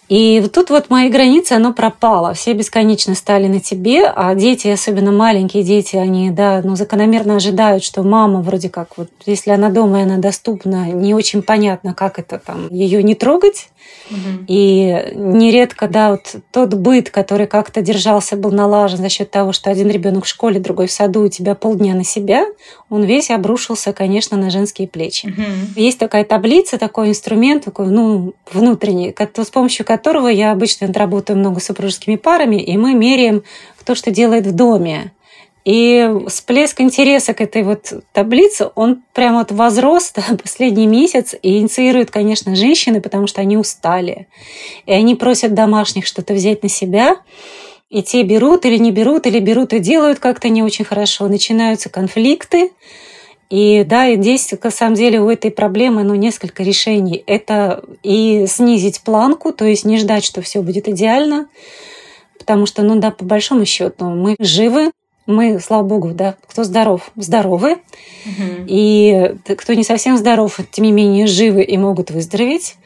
[0.08, 2.32] И тут вот мои границы, оно пропало.
[2.32, 7.84] Все бесконечно стали на тебе, а дети, особенно маленькие дети, они, да, ну, закономерно ожидают,
[7.84, 12.18] что мама вроде как вот, если она дома и она доступна, не очень понятно, как
[12.18, 13.68] это там, ее не трогать.
[14.10, 14.44] Угу.
[14.48, 19.70] И нередко, да, вот тот быт, который как-то держался, был налажен за счет того, что
[19.70, 22.46] один ребенок в школе, другой в саду, у тебя полдня на себя,
[22.88, 25.26] он весь обрушился, конечно, на женские плечи.
[25.26, 25.80] Угу.
[25.80, 29.97] Есть такая таблица, такой инструмент, такой, ну, внутренний, с помощью которого
[30.28, 33.42] я обычно работаю много с супружескими парами, и мы меряем,
[33.78, 35.12] кто что делает в доме.
[35.64, 42.10] И всплеск интереса к этой вот таблице, он прям вот возрос последний месяц и инициирует,
[42.10, 44.28] конечно, женщины, потому что они устали.
[44.86, 47.16] И они просят домашних что-то взять на себя.
[47.90, 51.28] И те берут или не берут, или берут и делают как-то не очень хорошо.
[51.28, 52.70] Начинаются конфликты.
[53.50, 57.22] И да, и здесь, на самом деле, у этой проблемы ну, несколько решений.
[57.26, 61.48] Это и снизить планку, то есть не ждать, что все будет идеально,
[62.38, 64.90] потому что, ну да, по большому счету, мы живы,
[65.26, 67.72] мы, слава богу, да, кто здоров, здоровы,
[68.24, 68.64] угу.
[68.66, 72.76] и кто не совсем здоров, тем не менее живы и могут выздороветь.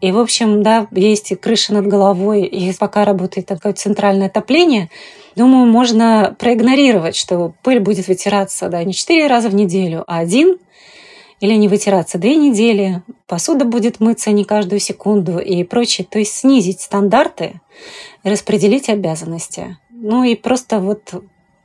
[0.00, 4.90] И, в общем, да, есть крыша над головой, и пока работает такое центральное отопление,
[5.36, 10.58] думаю, можно проигнорировать, что пыль будет вытираться, да, не четыре раза в неделю, а один,
[11.40, 16.06] или не вытираться две недели, посуда будет мыться не каждую секунду и прочее.
[16.08, 17.60] То есть снизить стандарты,
[18.22, 19.76] распределить обязанности.
[19.90, 21.12] Ну и просто вот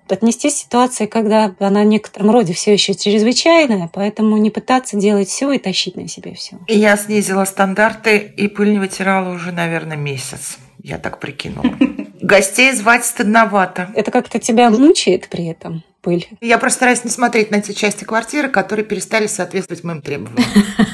[0.10, 5.51] отнести ситуации, когда она в некотором роде все еще чрезвычайная, поэтому не пытаться делать все
[5.51, 6.58] и тащить на себе все.
[6.67, 10.58] Я снизила стандарты и пыль не вытирала уже, наверное, месяц.
[10.88, 11.76] Я так прикинула.
[12.21, 13.91] Гостей звать стыдновато.
[13.93, 15.84] Это как-то тебя мучает при этом?
[16.02, 16.30] пыль.
[16.39, 20.47] Я просто стараюсь не смотреть на те части квартиры, которые перестали соответствовать моим требованиям.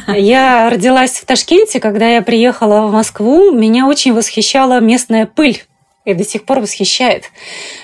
[0.08, 5.64] Я родилась в Ташкенте, когда я приехала в Москву, меня очень восхищала местная пыль
[6.06, 7.26] и до сих пор восхищает.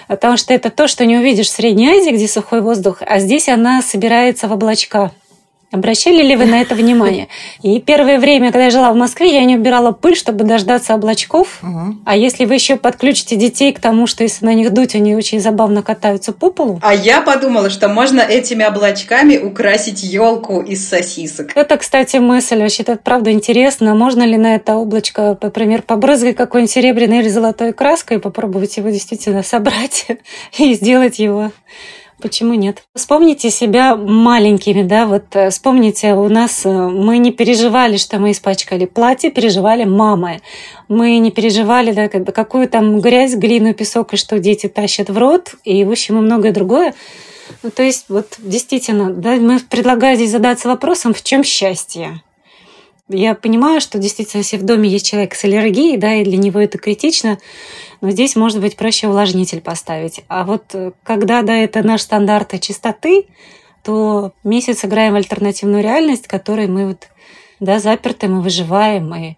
[0.07, 3.47] Потому что это то, что не увидишь в Средней Азии, где сухой воздух, а здесь
[3.47, 5.11] она собирается в облачка.
[5.71, 7.27] Обращали ли вы на это внимание?
[7.61, 11.59] И первое время, когда я жила в Москве, я не убирала пыль, чтобы дождаться облачков.
[11.61, 11.97] Угу.
[12.05, 15.39] А если вы еще подключите детей к тому, что если на них дуть, они очень
[15.39, 16.79] забавно катаются по полу.
[16.81, 21.51] А я подумала, что можно этими облачками украсить елку из сосисок.
[21.55, 22.59] Это, кстати, мысль.
[22.61, 23.93] Вообще, это правда интересно.
[23.93, 28.89] Можно ли на это облачко, например, побрызгать какой-нибудь серебряной или золотой краской и попробовать его
[28.89, 30.07] действительно собрать
[30.57, 31.51] и сделать его
[32.21, 32.83] Почему нет?
[32.95, 38.31] Вспомните себя маленькими, да, вот э, вспомните, у нас э, мы не переживали, что мы
[38.31, 40.41] испачкали платье, переживали мамы.
[40.89, 45.55] Мы не переживали, да, какую там грязь, глину, песок и что дети тащат в рот,
[45.63, 46.93] и, в общем, и многое другое.
[47.63, 52.21] Ну, то есть, вот действительно, да, мы предлагаю здесь задаться вопросом, в чем счастье?
[53.09, 56.59] Я понимаю, что действительно, если в доме есть человек с аллергией, да, и для него
[56.59, 57.39] это критично,
[58.01, 60.21] но здесь, может быть, проще увлажнитель поставить.
[60.27, 63.25] А вот э, когда, да, это наш стандарт чистоты,
[63.83, 67.07] то месяц играем в альтернативную реальность, которой мы вот,
[67.59, 69.35] да, заперты, мы выживаем, и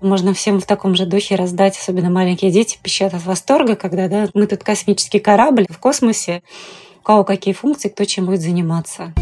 [0.00, 4.28] можно всем в таком же духе раздать, особенно маленькие дети пищат от восторга, когда да,
[4.34, 6.42] мы тут космический корабль в космосе,
[6.98, 9.14] у кого какие функции, кто чем будет заниматься.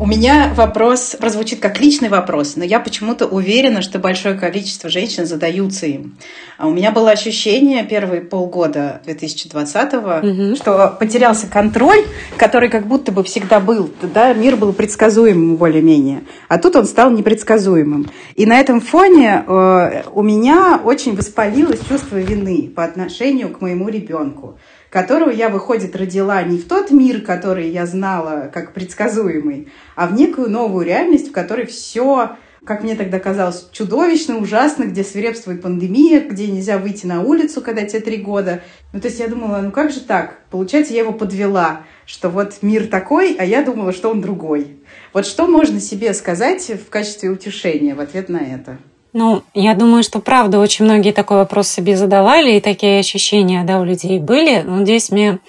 [0.00, 5.26] У меня вопрос прозвучит как личный вопрос, но я почему-то уверена, что большое количество женщин
[5.26, 6.16] задаются им.
[6.56, 10.56] А у меня было ощущение первые полгода 2020-го, угу.
[10.56, 12.02] что потерялся контроль,
[12.38, 13.90] который как будто бы всегда был.
[14.14, 18.08] Да, мир был предсказуемым более-менее, а тут он стал непредсказуемым.
[18.36, 23.90] И на этом фоне э, у меня очень воспалилось чувство вины по отношению к моему
[23.90, 24.56] ребенку
[24.90, 30.14] которого я, выходит, родила не в тот мир, который я знала как предсказуемый, а в
[30.14, 36.20] некую новую реальность, в которой все как мне тогда казалось, чудовищно, ужасно, где свирепствует пандемия,
[36.20, 38.62] где нельзя выйти на улицу, когда тебе три года.
[38.92, 40.40] Ну, то есть я думала, ну как же так?
[40.50, 44.76] Получается, я его подвела, что вот мир такой, а я думала, что он другой.
[45.14, 48.76] Вот что можно себе сказать в качестве утешения в ответ на это?
[49.12, 53.80] Ну, я думаю, что правда очень многие такой вопрос себе задавали, и такие ощущения да,
[53.80, 54.60] у людей были.
[54.60, 55.40] Но здесь мне,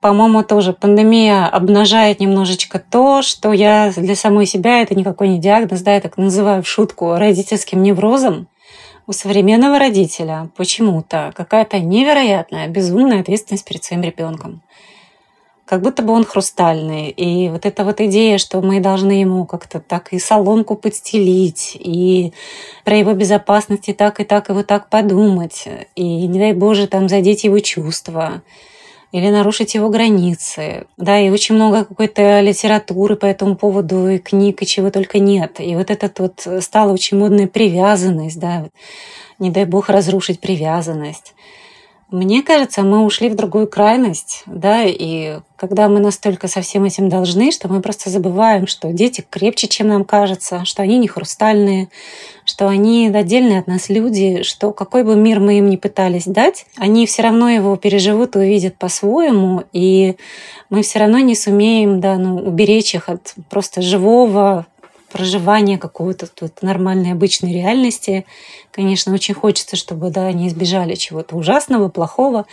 [0.00, 5.82] по-моему, тоже пандемия обнажает немножечко то, что я для самой себя, это никакой не диагноз,
[5.82, 8.48] да, я так называю в шутку родительским неврозом.
[9.06, 14.62] У современного родителя почему-то какая-то невероятная, безумная ответственность перед своим ребенком
[15.70, 17.10] как будто бы он хрустальный.
[17.10, 22.32] И вот эта вот идея, что мы должны ему как-то так и соломку подстелить, и
[22.84, 26.88] про его безопасность и так, и так, и вот так подумать, и, не дай Боже,
[26.88, 28.42] там задеть его чувства
[29.12, 30.88] или нарушить его границы.
[30.96, 35.60] Да, и очень много какой-то литературы по этому поводу, и книг, и чего только нет.
[35.60, 38.66] И вот этот вот стала очень модная привязанность, да,
[39.38, 41.32] не дай бог разрушить привязанность.
[42.10, 47.08] Мне кажется, мы ушли в другую крайность, да, и когда мы настолько со всем этим
[47.08, 51.88] должны, что мы просто забываем, что дети крепче, чем нам кажется, что они не хрустальные,
[52.44, 56.66] что они отдельные от нас люди, что какой бы мир мы им ни пытались дать,
[56.76, 60.16] они все равно его переживут и увидят по-своему, и
[60.68, 64.66] мы все равно не сумеем да, ну, уберечь их от просто живого,
[65.10, 68.24] проживания какого-то тут нормальной обычной реальности.
[68.70, 72.46] Конечно, очень хочется, чтобы да, они избежали чего-то ужасного, плохого.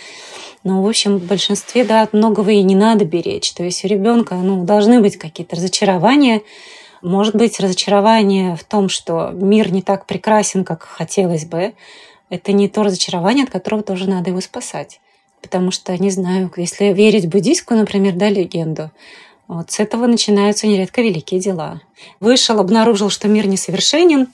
[0.64, 3.54] Но, в общем, в большинстве да, от многого и не надо беречь.
[3.54, 6.42] То есть у ребенка ну, должны быть какие-то разочарования.
[7.02, 11.74] Может быть, разочарование в том, что мир не так прекрасен, как хотелось бы.
[12.30, 15.00] Это не то разочарование, от которого тоже надо его спасать.
[15.42, 18.92] Потому что, не знаю, если верить буддийскую, например, да, легенду,
[19.48, 21.82] вот с этого начинаются нередко великие дела.
[22.20, 24.28] Вышел, обнаружил, что мир несовершенен,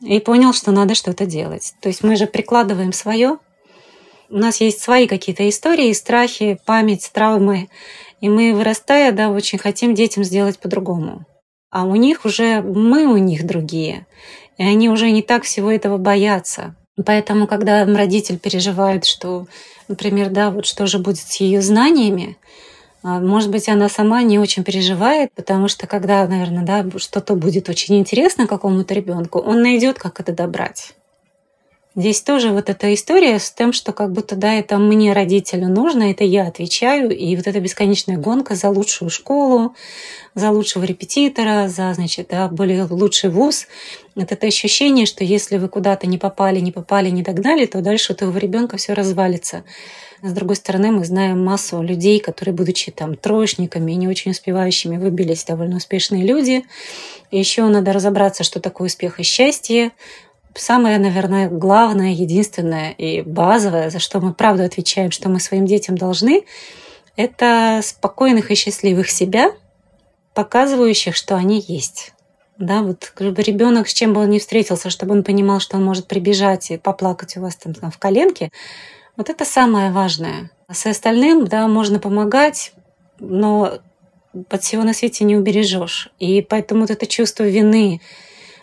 [0.00, 1.74] и понял, что надо что-то делать.
[1.80, 3.38] То есть мы же прикладываем свое.
[4.28, 7.68] У нас есть свои какие-то истории, страхи, память, травмы.
[8.20, 11.24] И мы, вырастая, да, очень хотим детям сделать по-другому.
[11.70, 14.06] А у них уже мы у них другие.
[14.56, 16.76] И они уже не так всего этого боятся.
[17.04, 19.46] Поэтому, когда родитель переживает, что,
[19.88, 22.36] например, да, вот что же будет с ее знаниями,
[23.02, 27.98] может быть, она сама не очень переживает, потому что когда, наверное, да, что-то будет очень
[27.98, 30.94] интересно какому-то ребенку, он найдет, как это добрать.
[31.96, 36.12] Здесь тоже вот эта история с тем, что как будто, да, это мне, родителю, нужно,
[36.12, 39.74] это я отвечаю, и вот эта бесконечная гонка за лучшую школу,
[40.36, 43.66] за лучшего репетитора, за, значит, да, более лучший вуз.
[44.14, 48.12] Вот это ощущение, что если вы куда-то не попали, не попали, не догнали, то дальше
[48.12, 49.64] у твоего ребенка все развалится.
[50.22, 54.98] С другой стороны, мы знаем массу людей, которые, будучи там троечниками и не очень успевающими,
[54.98, 56.64] выбились довольно успешные люди.
[57.30, 59.92] Еще надо разобраться, что такое успех и счастье.
[60.54, 65.96] Самое, наверное, главное, единственное и базовое, за что мы правда отвечаем, что мы своим детям
[65.96, 66.44] должны,
[67.16, 69.52] это спокойных и счастливых себя,
[70.34, 72.12] показывающих, что они есть.
[72.58, 76.08] Да, вот ребенок, с чем бы он ни встретился, чтобы он понимал, что он может
[76.08, 78.50] прибежать и поплакать у вас там, там в коленке,
[79.20, 80.50] вот это самое важное.
[80.66, 82.72] А с остальным, да, можно помогать,
[83.18, 83.80] но
[84.48, 86.08] под всего на свете не убережешь.
[86.18, 88.00] И поэтому вот это чувство вины,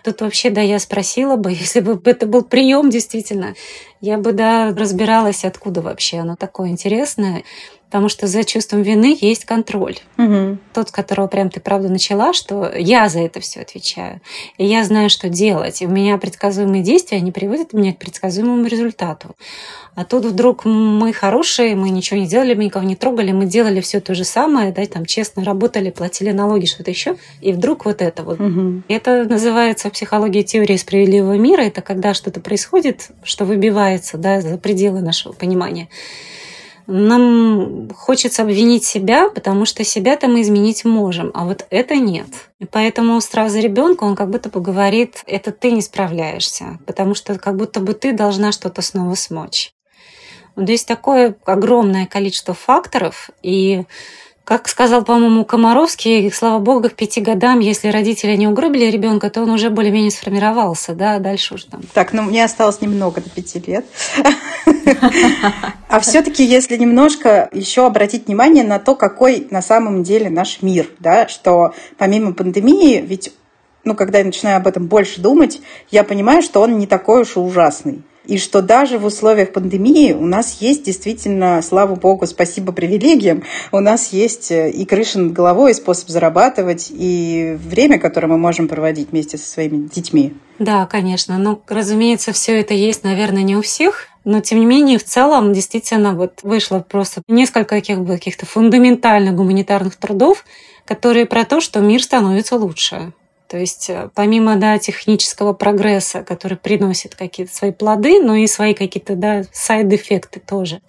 [0.04, 3.56] Тут вообще, да, я спросила бы, если бы это был прием действительно,
[4.00, 7.44] я бы, да, разбиралась, откуда вообще оно такое интересное.
[7.88, 9.98] Потому что за чувством вины есть контроль.
[10.18, 10.58] Угу.
[10.74, 14.20] Тот, с которого прям ты правда начала, что я за это все отвечаю.
[14.58, 15.82] И я знаю, что делать.
[15.82, 19.36] И у меня предсказуемые действия, они приводят меня к предсказуемому результату.
[19.96, 23.80] А тут вдруг мы хорошие, мы ничего не делали, мы никого не трогали, мы делали
[23.80, 27.16] все то же самое, да, там честно работали, платили налоги, что-то еще.
[27.42, 28.40] И вдруг вот это вот.
[28.40, 28.84] Угу.
[28.90, 31.62] Это называется психология теории справедливого мира.
[31.62, 35.88] Это когда что-то происходит, что выбивается да, за пределы нашего понимания
[36.88, 42.28] нам хочется обвинить себя, потому что себя-то мы изменить можем, а вот это нет.
[42.60, 47.14] И поэтому страх за ребенка, он как будто бы говорит, это ты не справляешься, потому
[47.14, 49.74] что как будто бы ты должна что-то снова смочь.
[50.56, 53.84] Вот здесь такое огромное количество факторов, и
[54.48, 59.42] как сказал, по-моему, Комаровский, слава богу, к пяти годам, если родители не угробили ребенка, то
[59.42, 61.82] он уже более-менее сформировался, да, дальше уже там.
[61.94, 63.86] Так, ну мне осталось немного до пяти лет.
[65.90, 70.88] А все-таки, если немножко еще обратить внимание на то, какой на самом деле наш мир,
[71.00, 73.34] да, что помимо пандемии, ведь
[73.84, 75.60] ну, когда я начинаю об этом больше думать,
[75.92, 80.14] я понимаю, что он не такой уж и ужасный и что даже в условиях пандемии
[80.14, 85.34] у нас есть действительно, слава богу, спасибо привилегиям, у нас есть э, и крыша над
[85.34, 90.34] головой, и способ зарабатывать, и время, которое мы можем проводить вместе со своими детьми.
[90.60, 91.38] Да, конечно.
[91.38, 95.54] Ну, разумеется, все это есть, наверное, не у всех, но, тем не менее, в целом,
[95.54, 100.44] действительно, вот вышло просто несколько каких-то фундаментальных гуманитарных трудов,
[100.86, 103.14] которые про то, что мир становится лучше.
[103.48, 108.74] То есть э, помимо да, технического прогресса, который приносит какие-то свои плоды, но и свои
[108.74, 110.82] какие-то да, сайд-эффекты тоже.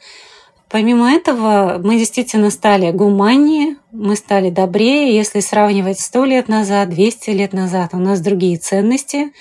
[0.69, 5.15] Помимо этого, мы действительно стали гуманнее, мы стали добрее.
[5.17, 9.33] Если сравнивать 100 лет назад, 200 лет назад, у нас другие ценности.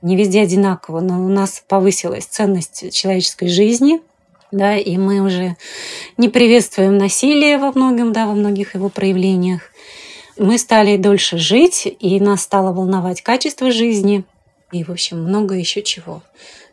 [0.00, 4.00] Не везде одинаково, но у нас повысилась ценность человеческой жизни,
[4.50, 5.56] да, и мы уже
[6.16, 9.60] не приветствуем насилие во многом, да, во многих его проявлениях
[10.38, 14.24] мы стали дольше жить, и нас стало волновать качество жизни,
[14.72, 16.22] и, в общем, много еще чего.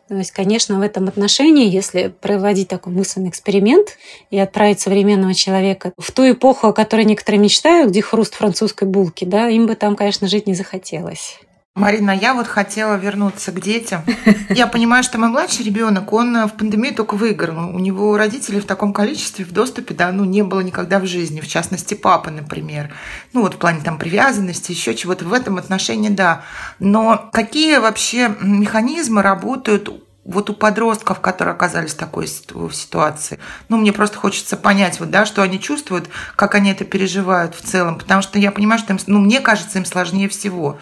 [0.08, 3.98] То есть, конечно, в этом отношении, если проводить такой мысленный эксперимент
[4.30, 9.26] и отправить современного человека в ту эпоху, о которой некоторые мечтают, где хруст французской булки,
[9.26, 11.38] да, им бы там, конечно, жить не захотелось.
[11.78, 14.02] Марина, я вот хотела вернуться к детям.
[14.48, 17.74] Я понимаю, что мой младший ребенок, он в пандемию только выиграл.
[17.74, 21.40] У него родителей в таком количестве в доступе, да, ну, не было никогда в жизни.
[21.40, 22.90] В частности, папа, например.
[23.32, 25.24] Ну, вот в плане там привязанности, еще чего-то.
[25.24, 26.42] В этом отношении, да.
[26.80, 29.88] Но какие вообще механизмы работают
[30.24, 33.38] вот у подростков, которые оказались в такой ситуации.
[33.68, 37.62] Ну, мне просто хочется понять, вот, да, что они чувствуют, как они это переживают в
[37.62, 37.98] целом.
[37.98, 40.78] Потому что я понимаю, что им, ну, мне кажется, им сложнее всего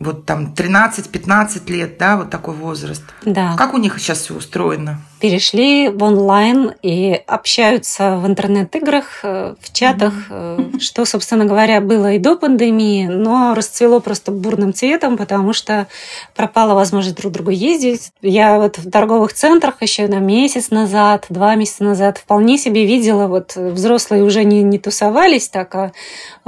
[0.00, 3.04] вот там 13-15 лет, да, вот такой возраст.
[3.24, 3.54] Да.
[3.56, 5.00] Как у них сейчас все устроено?
[5.20, 10.80] Перешли в онлайн и общаются в интернет-играх, э, в чатах, mm-hmm.
[10.80, 15.86] что, собственно говоря, было и до пандемии, но расцвело просто бурным цветом, потому что
[16.34, 18.12] пропала возможность друг другу ездить.
[18.22, 23.26] Я вот в торговых центрах еще на месяц назад, два месяца назад вполне себе видела,
[23.26, 25.92] вот взрослые уже не, не тусовались так, а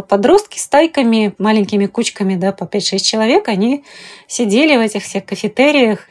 [0.09, 3.85] подростки с тайками, маленькими кучками, да, по 5-6 человек, они
[4.27, 6.09] сидели в этих всех кафетериях,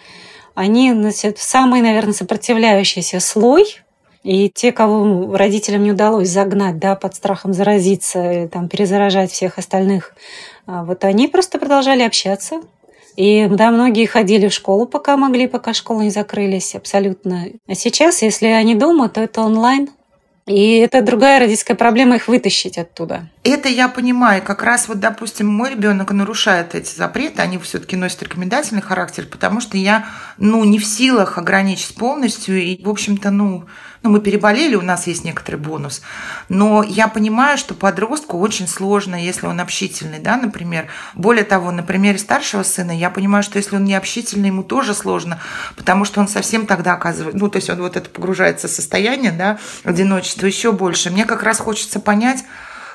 [0.56, 3.82] они значит, самый, наверное, сопротивляющийся слой,
[4.24, 10.16] и те, кого родителям не удалось загнать да, под страхом заразиться, там, перезаражать всех остальных,
[10.68, 12.62] а, вот они просто продолжали общаться.
[13.18, 17.48] И да, многие ходили в школу, пока могли, пока школы не закрылись абсолютно.
[17.68, 19.90] А сейчас, если они дома, то это онлайн.
[20.48, 23.30] И это другая родительская проблема их вытащить оттуда.
[23.44, 24.42] Это я понимаю.
[24.42, 29.62] Как раз вот, допустим, мой ребенок нарушает эти запреты, они все-таки носят рекомендательный характер, потому
[29.62, 30.06] что я,
[30.38, 32.62] ну, не в силах ограничить полностью.
[32.62, 33.66] И, в общем-то, ну,
[34.04, 36.02] ну, мы переболели, у нас есть некоторый бонус.
[36.50, 40.88] Но я понимаю, что подростку очень сложно, если он общительный, да, например.
[41.14, 44.96] Более того, на примере старшего сына я понимаю, что если он не общительный, ему тоже
[44.96, 45.40] сложно,
[45.76, 49.32] потому что он совсем тогда оказывает, ну, то есть он вот это погружается в состояние,
[49.32, 51.10] да, одиночества еще больше.
[51.10, 52.44] Мне как раз хочется понять,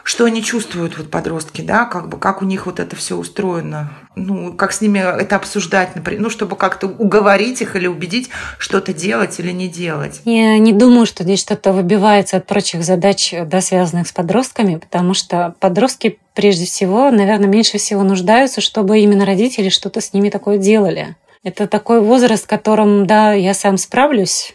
[0.06, 3.90] что они чувствуют, вот подростки, да, как бы, как у них вот это все устроено,
[4.14, 8.92] ну, как с ними это обсуждать, например, ну, чтобы как-то уговорить их или убедить что-то
[8.92, 10.20] делать или не делать.
[10.24, 15.12] Я не думаю, что здесь что-то выбивается от прочих задач, да, связанных с подростками, потому
[15.12, 20.58] что подростки прежде всего, наверное, меньше всего нуждаются, чтобы именно родители что-то с ними такое
[20.58, 21.16] делали.
[21.42, 24.54] Это такой возраст, в котором, да, я сам справлюсь,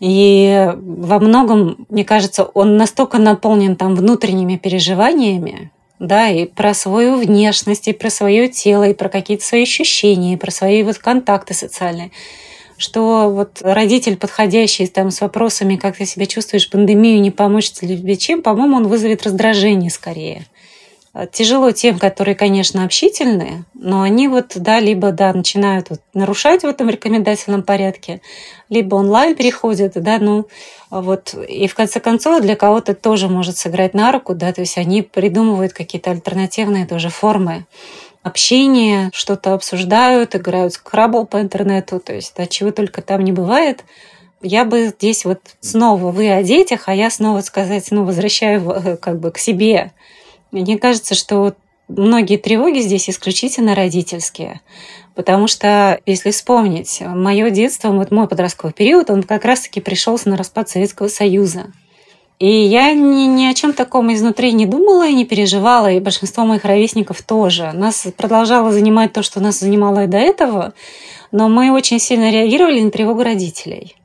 [0.00, 7.16] и во многом, мне кажется, он настолько наполнен там внутренними переживаниями, да, и про свою
[7.16, 11.54] внешность, и про свое тело, и про какие-то свои ощущения, и про свои вот контакты
[11.54, 12.10] социальные,
[12.76, 18.16] что вот родитель, подходящий там с вопросами, как ты себя чувствуешь, пандемию не помочь тебе
[18.16, 20.46] чем, по-моему, он вызовет раздражение скорее.
[21.30, 26.66] Тяжело тем, которые, конечно, общительные, но они вот, да, либо, да, начинают вот нарушать в
[26.66, 28.20] этом рекомендательном порядке,
[28.68, 30.48] либо онлайн переходят, да, ну,
[30.90, 34.76] вот, и в конце концов для кого-то тоже может сыграть на руку, да, то есть
[34.76, 37.66] они придумывают какие-то альтернативные тоже формы
[38.24, 43.30] общения, что-то обсуждают, играют в крабл по интернету, то есть, да, чего только там не
[43.30, 43.84] бывает,
[44.42, 48.96] я бы здесь вот снова вы о детях, а я снова сказать, ну, возвращаю э,
[48.96, 49.92] как бы к себе
[50.54, 51.54] мне кажется, что
[51.88, 54.60] многие тревоги здесь исключительно родительские.
[55.14, 60.36] Потому что, если вспомнить, мое детство, вот мой подростковый период, он как раз-таки пришелся на
[60.36, 61.72] распад Советского Союза.
[62.40, 66.44] И я ни, ни о чем таком изнутри не думала и не переживала, и большинство
[66.44, 67.70] моих ровесников тоже.
[67.72, 70.74] Нас продолжало занимать то, что нас занимало и до этого,
[71.30, 73.96] но мы очень сильно реагировали на тревогу родителей.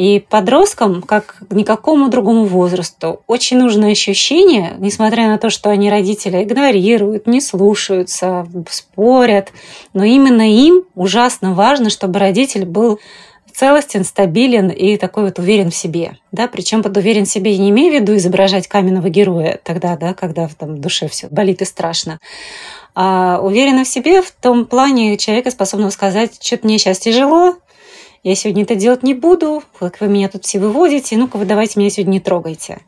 [0.00, 6.42] И подросткам, как никакому другому возрасту, очень нужно ощущение, несмотря на то, что они родители
[6.42, 9.52] игнорируют, не слушаются, спорят,
[9.92, 12.98] но именно им ужасно важно, чтобы родитель был
[13.52, 16.12] целостен, стабилен и такой вот уверен в себе.
[16.32, 16.48] Да?
[16.48, 20.14] Причем под уверен в себе я не имею в виду изображать каменного героя тогда, да,
[20.14, 22.20] когда там, в душе все болит и страшно.
[22.94, 27.56] А уверена в себе в том плане человека, способного сказать, что-то мне сейчас тяжело,
[28.22, 31.80] я сегодня это делать не буду, как вы меня тут все выводите, ну-ка вы давайте
[31.80, 32.80] меня сегодня не трогайте.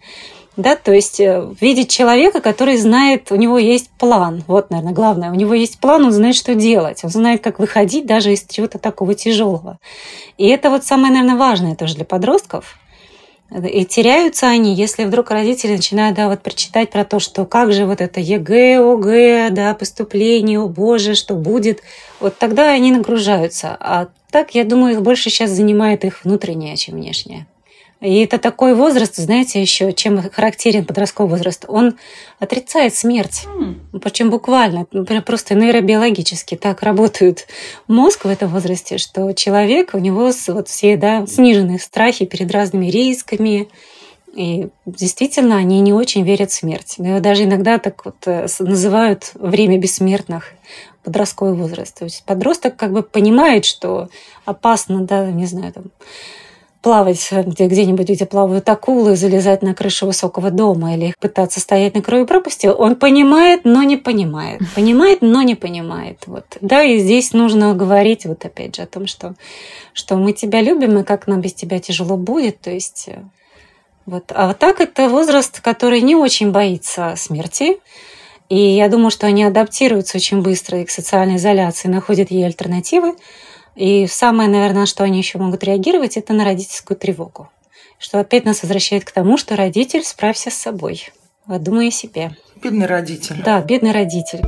[0.57, 4.45] Да, то есть э, видеть человека, который знает, у него есть план.
[4.47, 5.31] Вот, наверное, главное.
[5.31, 7.03] У него есть план, он знает, что делать.
[7.05, 9.79] Он знает, как выходить даже из чего-то такого тяжелого.
[10.37, 12.77] И это вот самое, наверное, важное тоже для подростков.
[13.55, 17.85] И теряются они, если вдруг родители начинают, да, вот прочитать про то, что как же
[17.85, 21.83] вот это ЕГЭ, ОГЭ, да, поступление, о боже, что будет.
[22.19, 23.77] Вот тогда они нагружаются.
[23.79, 27.47] А так, я думаю, их больше сейчас занимает их внутреннее, чем внешнее.
[28.03, 31.95] И это такой возраст, знаете, еще, чем характерен подростковый возраст, он
[32.41, 33.45] отрицает смерть.
[33.47, 34.01] Mm.
[34.01, 34.87] Причем буквально,
[35.25, 37.47] просто нейробиологически так работает
[37.87, 42.87] мозг в этом возрасте, что человек, у него вот все да, сниженные страхи перед разными
[42.87, 43.69] рисками,
[44.35, 46.97] и действительно, они не очень верят в смерть.
[46.99, 50.55] Даже иногда так вот э, называют время бессмертных
[51.05, 51.97] подростковый возраст.
[51.97, 54.09] То есть подросток как бы понимает, что
[54.45, 55.85] опасно, да, не знаю, там,
[56.83, 62.03] плавать где, где-нибудь, где плавают акулы, залезать на крышу высокого дома или пытаться стоять на
[62.03, 64.61] краю пропасти, он понимает, но не понимает.
[64.75, 66.25] Понимает, но не понимает.
[66.27, 66.45] Вот.
[66.61, 69.35] Да, и здесь нужно говорить вот опять же о том, что,
[69.93, 72.61] что мы тебя любим, и как нам без тебя тяжело будет.
[72.61, 73.23] То есть э,
[74.05, 74.33] вот.
[74.35, 77.79] А вот так это возраст, который не очень боится смерти,
[78.49, 83.15] и я думаю, что они адаптируются очень быстро и к социальной изоляции, находят ей альтернативы.
[83.75, 87.49] И самое, наверное, на что они еще могут реагировать, это на родительскую тревогу.
[87.99, 91.11] Что опять нас возвращает к тому, что родитель, справься с собой.
[91.47, 92.37] Думай о себе.
[92.63, 93.43] Бедный родитель.
[93.43, 94.43] Да, бедный родитель.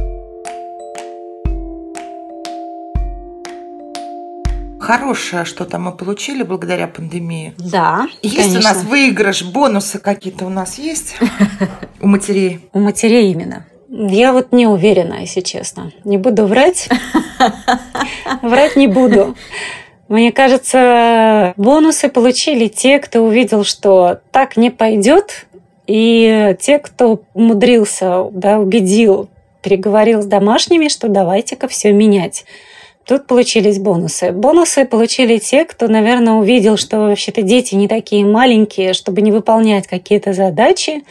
[4.85, 7.55] хорошее что-то мы получили благодаря пандемии.
[7.57, 8.07] Да.
[8.22, 8.61] Есть конечно.
[8.61, 11.16] у нас выигрыш, бонусы какие-то у нас есть
[12.01, 12.68] у матерей?
[12.72, 13.64] У матерей именно.
[13.89, 15.93] Я вот не уверена, если честно.
[16.05, 16.89] Не буду врать.
[18.42, 19.34] Врать не буду.
[20.09, 25.46] Мне кажется, бонусы получили те, кто увидел, что так не пойдет,
[25.86, 29.28] и те, кто умудрился, да, убедил,
[29.62, 32.44] переговорил с домашними, что давайте-ка все менять.
[33.07, 34.32] Тут получились бонусы.
[34.32, 39.86] Бонусы получили те, кто, наверное, увидел, что вообще-то дети не такие маленькие, чтобы не выполнять
[39.86, 41.05] какие-то задачи,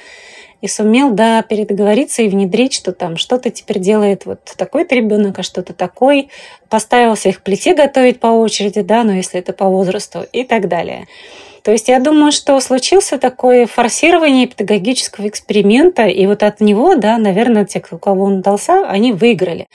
[0.63, 5.43] и сумел, да, передоговориться и внедрить, что там что-то теперь делает вот такой-то ребенок, а
[5.43, 6.29] что-то такой.
[6.69, 11.05] Поставил всех плите готовить по очереди, да, но если это по возрасту и так далее.
[11.63, 17.17] То есть я думаю, что случился такое форсирование педагогического эксперимента, и вот от него, да,
[17.17, 19.67] наверное, те, у кого он дался, они выиграли.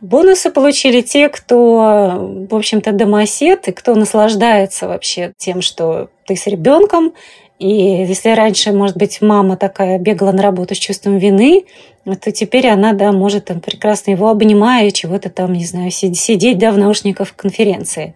[0.00, 6.48] Бонусы получили те, кто, в общем-то, домосед, и кто наслаждается вообще тем, что ты с
[6.48, 7.12] ребенком,
[7.58, 11.64] и если раньше, может быть, мама такая бегала на работу с чувством вины,
[12.04, 16.72] то теперь она, да, может там прекрасно его обнимая, чего-то там, не знаю, сидеть, да,
[16.72, 18.14] в наушниках в конференции.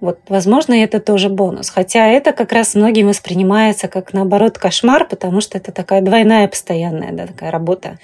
[0.00, 1.68] Вот, возможно, это тоже бонус.
[1.68, 7.12] Хотя это как раз многим воспринимается как, наоборот, кошмар, потому что это такая двойная постоянная
[7.12, 7.98] да, такая работа.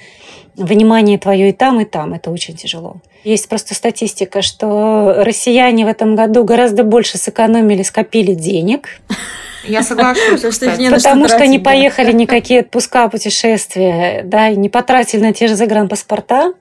[0.57, 2.13] Внимание твое и там, и там.
[2.13, 2.97] Это очень тяжело.
[3.25, 9.01] Есть просто статистика, что россияне в этом году гораздо больше сэкономили, скопили денег,
[9.65, 10.43] я соглашусь.
[10.43, 16.53] Потому что не поехали никакие отпуска, путешествия, да, и не потратили на те же загранпаспорта.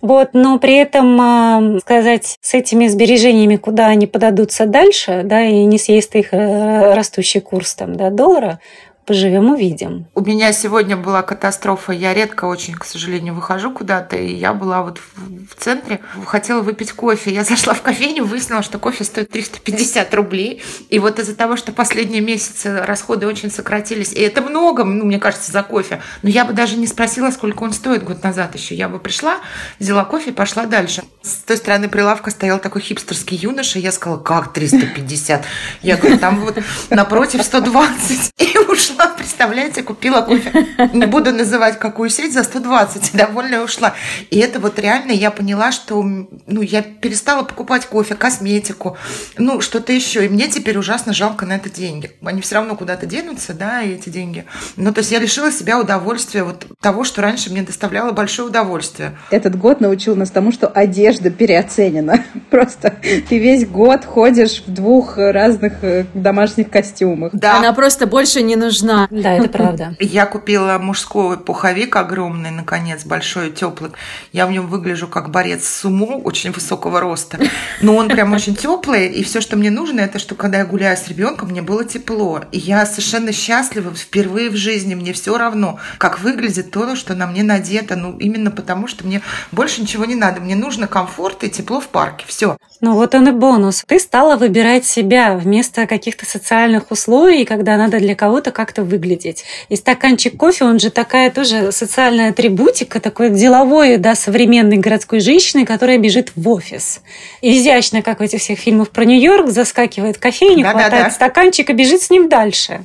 [0.00, 5.64] Вот, но при этом а, сказать с этими сбережениями, куда они подадутся дальше, да, и
[5.64, 8.60] не съест их э, растущий курс там, да, доллара,
[9.08, 10.06] Поживем, увидим.
[10.14, 11.92] У меня сегодня была катастрофа.
[11.92, 14.16] Я редко очень, к сожалению, выхожу куда-то.
[14.16, 17.32] И я была вот в, в центре, хотела выпить кофе.
[17.32, 20.62] Я зашла в кофейню, выяснила, что кофе стоит 350 рублей.
[20.90, 25.18] И вот из-за того, что последние месяцы расходы очень сократились, и это много, ну, мне
[25.18, 26.02] кажется, за кофе.
[26.22, 28.74] Но я бы даже не спросила, сколько он стоит год назад еще.
[28.74, 29.38] Я бы пришла,
[29.78, 31.02] взяла кофе и пошла дальше.
[31.28, 33.78] С той стороны прилавка стоял такой хипстерский юноша.
[33.78, 35.44] Я сказала, как 350?
[35.82, 36.58] Я говорю, там вот
[36.88, 38.32] напротив 120.
[38.38, 39.08] И ушла
[39.38, 40.66] представляете, купила кофе.
[40.94, 43.94] Не буду называть какую сеть за 120, довольно ушла.
[44.30, 48.96] И это вот реально я поняла, что ну, я перестала покупать кофе, косметику,
[49.36, 50.24] ну, что-то еще.
[50.24, 52.10] И мне теперь ужасно жалко на это деньги.
[52.24, 54.44] Они все равно куда-то денутся, да, эти деньги.
[54.76, 59.16] Ну, то есть я лишила себя удовольствия вот того, что раньше мне доставляло большое удовольствие.
[59.30, 62.24] Этот год научил нас тому, что одежда переоценена.
[62.50, 62.94] Просто
[63.28, 67.30] ты весь год ходишь в двух разных э, домашних костюмах.
[67.34, 67.58] Да.
[67.58, 69.06] Она просто больше не нужна.
[69.10, 69.96] Да, это правда.
[70.00, 73.90] Я купила мужской пуховик огромный, наконец, большой, теплый.
[74.32, 77.38] Я в нем выгляжу как борец сумо очень высокого роста.
[77.82, 80.96] Но он прям очень теплый, и все, что мне нужно, это что когда я гуляю
[80.96, 82.42] с ребенком, мне было тепло.
[82.52, 84.94] И я совершенно счастлива впервые в жизни.
[84.94, 87.96] Мне все равно, как выглядит то, что на мне надето.
[87.96, 90.40] Ну, именно потому, что мне больше ничего не надо.
[90.40, 92.24] Мне нужно комфорт и тепло в парке.
[92.28, 92.56] Все.
[92.80, 93.82] Ну вот он и бонус.
[93.86, 99.44] Ты стала выбирать себя вместо каких-то социальных условий, когда надо для кого-то как как-то выглядеть.
[99.70, 105.64] И стаканчик кофе, он же такая тоже социальная атрибутика, такой деловой, да, современной городской женщины,
[105.64, 107.00] которая бежит в офис.
[107.40, 111.10] Изящно, как в этих всех фильмах про Нью-Йорк, заскакивает в кофейню, да, хватает да, да.
[111.10, 112.84] стаканчик и бежит с ним дальше.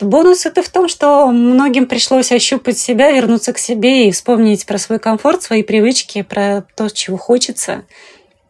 [0.00, 4.78] Бонус это в том, что многим пришлось ощупать себя, вернуться к себе и вспомнить про
[4.78, 7.84] свой комфорт, свои привычки, про то, чего хочется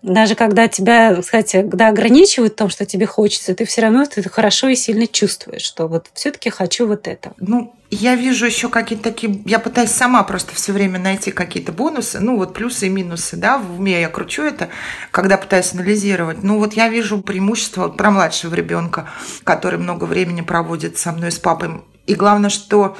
[0.05, 4.23] даже когда тебя, кстати, когда ограничивают в том, что тебе хочется, ты все равно ты
[4.29, 7.33] хорошо и сильно чувствуешь, что вот все-таки хочу вот это.
[7.39, 9.41] Ну, я вижу еще какие-то такие...
[9.47, 13.57] Я пытаюсь сама просто все время найти какие-то бонусы, ну вот плюсы и минусы, да,
[13.57, 14.69] в уме я кручу это,
[15.11, 16.43] когда пытаюсь анализировать.
[16.43, 19.09] Ну вот я вижу преимущество про младшего ребенка,
[19.43, 21.83] который много времени проводит со мной, с папой.
[22.07, 22.95] И главное, что,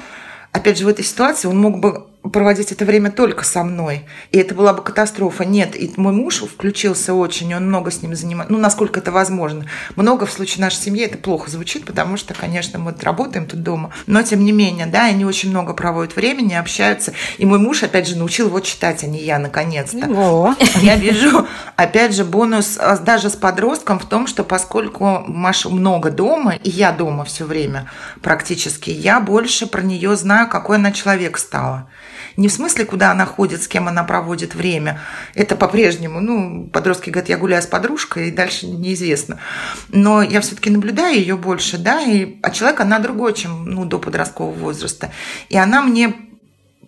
[0.51, 4.05] опять же, в этой ситуации он мог бы проводить это время только со мной.
[4.31, 5.45] И это была бы катастрофа.
[5.45, 9.65] Нет, и мой муж включился очень, он много с ним занимается, ну, насколько это возможно.
[9.95, 13.91] Много в случае нашей семьи это плохо звучит, потому что, конечно, мы работаем тут дома,
[14.07, 17.13] но тем не менее, да, они очень много проводят времени, общаются.
[17.37, 20.55] И мой муж, опять же, научил его читать, а не я, наконец-то.
[20.81, 26.11] Я вижу, опять же, бонус а, даже с подростком в том, что поскольку Маша много
[26.11, 27.89] дома, и я дома все время
[28.21, 31.87] практически, я больше про нее знаю, какой она человек стала.
[32.37, 34.99] Не в смысле, куда она ходит, с кем она проводит время.
[35.33, 36.19] Это по-прежнему.
[36.19, 39.39] Ну, подростки говорят, я гуляю с подружкой, и дальше неизвестно.
[39.89, 43.99] Но я все-таки наблюдаю ее больше, да, и, а человек, она другой, чем ну, до
[43.99, 45.11] подросткового возраста.
[45.49, 46.13] И она мне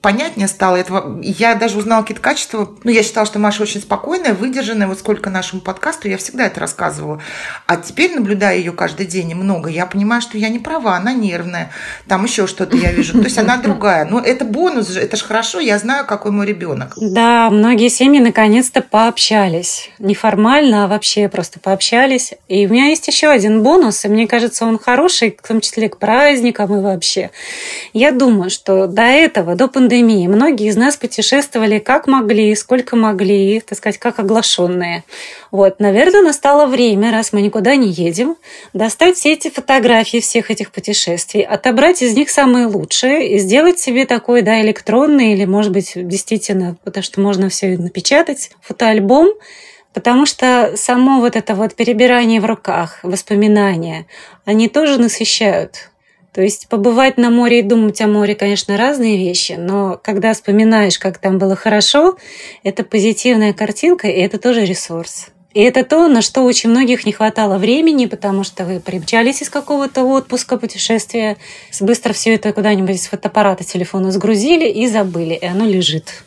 [0.07, 1.19] понятнее стало этого.
[1.21, 2.69] Я даже узнала какие-то качества.
[2.85, 4.87] Ну, я считала, что Маша очень спокойная, выдержанная.
[4.87, 7.21] Вот сколько нашему подкасту, я всегда это рассказывала.
[7.65, 11.11] А теперь, наблюдая ее каждый день и много, я понимаю, что я не права, она
[11.11, 11.71] нервная.
[12.07, 13.19] Там еще что-то я вижу.
[13.19, 14.05] То есть она другая.
[14.05, 16.93] Но это бонус же, это же хорошо, я знаю, какой мой ребенок.
[16.95, 19.89] Да, многие семьи наконец-то пообщались.
[19.99, 22.33] Неформально, а вообще просто пообщались.
[22.47, 25.89] И у меня есть еще один бонус, и мне кажется, он хороший, в том числе
[25.89, 27.31] к праздникам и вообще.
[27.91, 30.27] Я думаю, что до этого, до пандемии, пандемии.
[30.27, 35.03] Многие из нас путешествовали как могли, сколько могли, так сказать, как оглашенные.
[35.51, 38.35] Вот, наверное, настало время, раз мы никуда не едем,
[38.73, 44.05] достать все эти фотографии всех этих путешествий, отобрать из них самые лучшие и сделать себе
[44.05, 49.29] такой, да, электронный или, может быть, действительно, потому что можно все напечатать, фотоальбом,
[49.93, 54.05] Потому что само вот это вот перебирание в руках, воспоминания,
[54.45, 55.89] они тоже насыщают.
[56.33, 60.99] То есть побывать на море и думать о море, конечно, разные вещи, но когда вспоминаешь,
[60.99, 62.17] как там было хорошо,
[62.63, 65.29] это позитивная картинка, и это тоже ресурс.
[65.53, 69.49] И это то, на что очень многих не хватало времени, потому что вы примчались из
[69.49, 71.37] какого-то отпуска, путешествия,
[71.81, 76.23] быстро все это куда-нибудь с фотоаппарата телефона сгрузили и забыли, и оно лежит.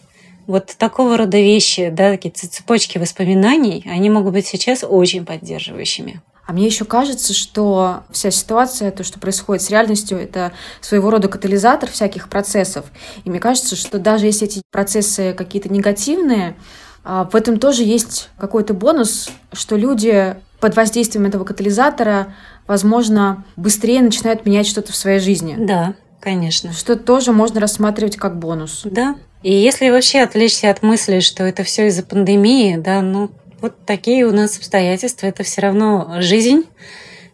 [0.48, 6.20] Вот такого рода вещи, да, такие цепочки воспоминаний, они могут быть сейчас очень поддерживающими.
[6.50, 11.28] А мне еще кажется, что вся ситуация, то, что происходит с реальностью, это своего рода
[11.28, 12.86] катализатор всяких процессов.
[13.24, 16.56] И мне кажется, что даже если эти процессы какие-то негативные,
[17.04, 22.34] а, в этом тоже есть какой-то бонус, что люди под воздействием этого катализатора,
[22.66, 25.54] возможно, быстрее начинают менять что-то в своей жизни.
[25.56, 26.72] Да, конечно.
[26.72, 28.80] Что тоже можно рассматривать как бонус.
[28.82, 33.30] Да, и если вообще отвлечься от мысли, что это все из-за пандемии, да, ну,
[33.60, 36.64] вот такие у нас обстоятельства, это все равно жизнь.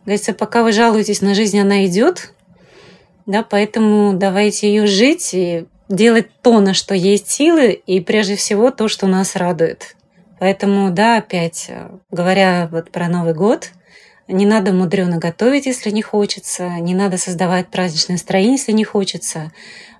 [0.04, 2.32] Говорится, пока вы жалуетесь на жизнь, она идет,
[3.26, 8.70] да, поэтому давайте ее жить и делать то, на что есть силы, и прежде всего
[8.70, 9.96] то, что нас радует.
[10.38, 11.70] Поэтому, да, опять,
[12.10, 13.70] говоря вот про Новый год,
[14.28, 19.52] не надо мудрено готовить, если не хочется, не надо создавать праздничное настроение, если не хочется.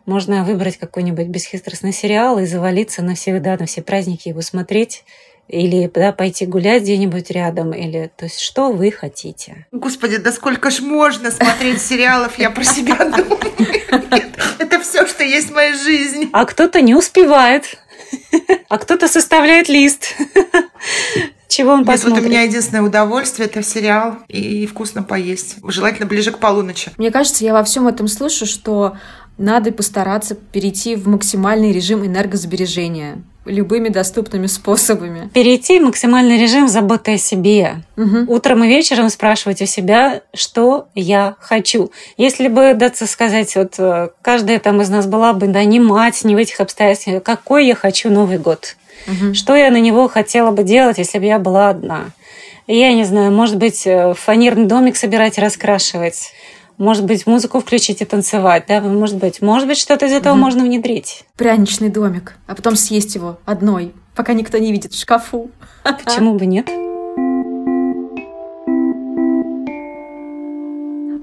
[0.05, 5.05] Можно выбрать какой-нибудь бесхитростный сериал и завалиться навсегда, на все праздники его смотреть
[5.49, 9.67] или да, пойти гулять где-нибудь рядом, или то есть что вы хотите.
[9.73, 14.23] Господи, да сколько ж можно смотреть сериалов, я про себя думаю.
[14.59, 16.29] Это все, что есть в моей жизни.
[16.33, 17.79] А кто-то не успевает,
[18.69, 20.15] а кто-то составляет лист.
[21.49, 22.17] Чего он посмотрит?
[22.17, 25.57] Нет, вот у меня единственное удовольствие– это сериал и вкусно поесть.
[25.67, 26.91] Желательно ближе к полуночи.
[26.99, 28.97] Мне кажется, я во всем этом слышу, что
[29.39, 35.31] надо постараться перейти в максимальный режим энергосбережения любыми доступными способами.
[35.33, 37.83] Перейти в максимальный режим заботы о себе.
[37.97, 38.33] Угу.
[38.33, 41.93] Утром и вечером спрашивать у себя, что я хочу.
[42.17, 46.25] Если бы, даться сказать, вот э, каждая там из нас была бы, да, не мать,
[46.25, 48.77] не в этих обстоятельствах, какой я хочу Новый год.
[49.07, 49.35] Угу.
[49.35, 52.07] Что я на него хотела бы делать, если бы я была одна.
[52.67, 56.33] Я не знаю, может быть, э, фанерный домик собирать, раскрашивать
[56.79, 60.43] может быть, музыку включить и танцевать, да, может быть, может быть, что-то из этого угу.
[60.43, 61.25] можно внедрить.
[61.37, 65.51] Пряничный домик, а потом съесть его одной, пока никто не видит в шкафу.
[66.05, 66.69] Почему бы нет?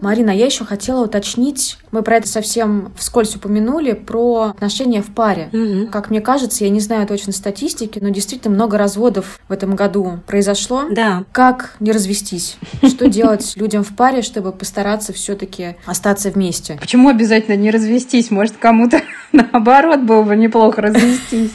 [0.04, 5.50] Марина, я еще хотела уточнить, мы про это совсем вскользь упомянули, про отношения в паре.
[5.54, 5.92] Угу.
[5.92, 10.20] Как мне кажется, я не знаю точно статистики, но действительно много разводов в этом году
[10.28, 10.84] произошло.
[10.92, 11.24] Да.
[11.32, 12.58] Как не развестись?
[12.86, 16.78] Что делать людям в паре, чтобы постараться все-таки остаться вместе?
[16.82, 18.30] Почему обязательно не развестись?
[18.30, 19.02] Может, кому-то
[19.32, 21.52] наоборот было бы неплохо развестись.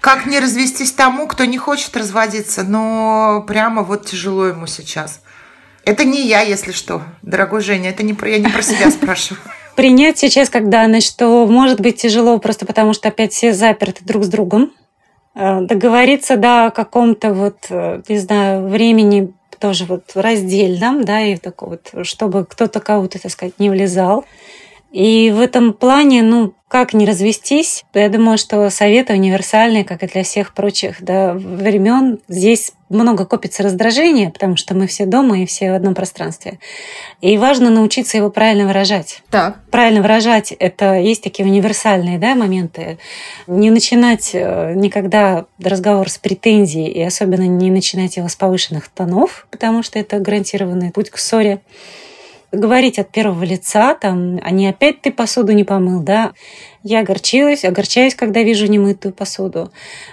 [0.00, 5.20] Как не развестись тому, кто не хочет разводиться, но прямо вот тяжело ему сейчас.
[5.84, 9.40] Это не я, если что, дорогой Женя, это не про, я не про себя спрашиваю.
[9.76, 14.24] Принять сейчас как данность, что может быть тяжело просто потому, что опять все заперты друг
[14.24, 14.72] с другом.
[15.34, 21.36] Э, договориться до да, каком-то вот, э, не знаю, времени тоже вот раздельном, да, и
[21.36, 24.24] такого вот, чтобы кто-то кого-то, так сказать, не влезал.
[24.90, 30.08] И в этом плане, ну, как не развестись, я думаю, что советы универсальные, как и
[30.08, 32.18] для всех прочих да, времен.
[32.26, 36.58] Здесь много копится раздражения, потому что мы все дома и все в одном пространстве.
[37.20, 39.22] И важно научиться его правильно выражать.
[39.30, 39.60] Так.
[39.70, 42.98] Правильно выражать– это есть такие универсальные да, моменты.
[43.46, 49.46] Не начинать э, никогда разговор с претензией, и особенно не начинать его с повышенных тонов,
[49.50, 51.60] потому что это гарантированный путь к ссоре
[52.52, 56.32] говорить от первого лица, там, а не опять ты посуду не помыл, да.
[56.82, 59.70] Я огорчилась, огорчаюсь, когда вижу немытую посуду.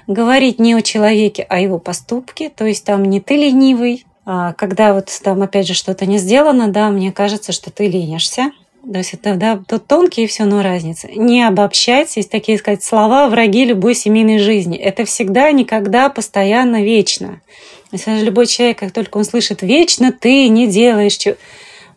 [0.07, 4.53] Говорить не о человеке, а о его поступке, то есть там не ты ленивый, а
[4.53, 8.51] когда вот там опять же что-то не сделано, да, мне кажется, что ты ленишься.
[8.83, 11.07] То есть это да, тут тонкие все, но разница.
[11.07, 14.77] Не обобщать, есть такие сказать слова враги любой семейной жизни.
[14.77, 17.41] Это всегда, никогда, постоянно, вечно.
[17.91, 21.17] Если любой человек, как только он слышит вечно, ты не делаешь,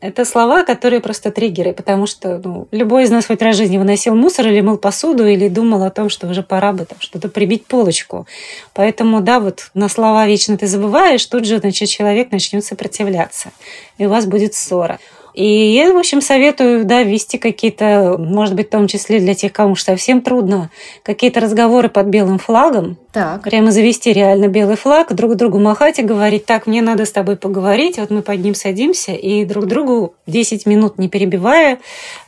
[0.00, 3.78] это слова, которые просто триггеры, потому что ну, любой из нас хоть раз в жизни
[3.78, 7.28] выносил мусор или мыл посуду, или думал о том, что уже пора бы там что-то
[7.28, 8.26] прибить полочку.
[8.72, 13.50] Поэтому, да, вот на слова «вечно ты забываешь», тут же, значит, человек начнет сопротивляться,
[13.98, 14.98] и у вас будет ссора.
[15.34, 19.52] И я, в общем, советую, да, вести какие-то, может быть, в том числе для тех,
[19.52, 20.70] кому совсем трудно,
[21.02, 22.96] какие-то разговоры под белым флагом.
[23.12, 23.42] Так.
[23.42, 27.36] Прямо завести реально белый флаг, друг другу махать и говорить, так, мне надо с тобой
[27.36, 31.78] поговорить, вот мы под ним садимся и друг другу 10 минут не перебивая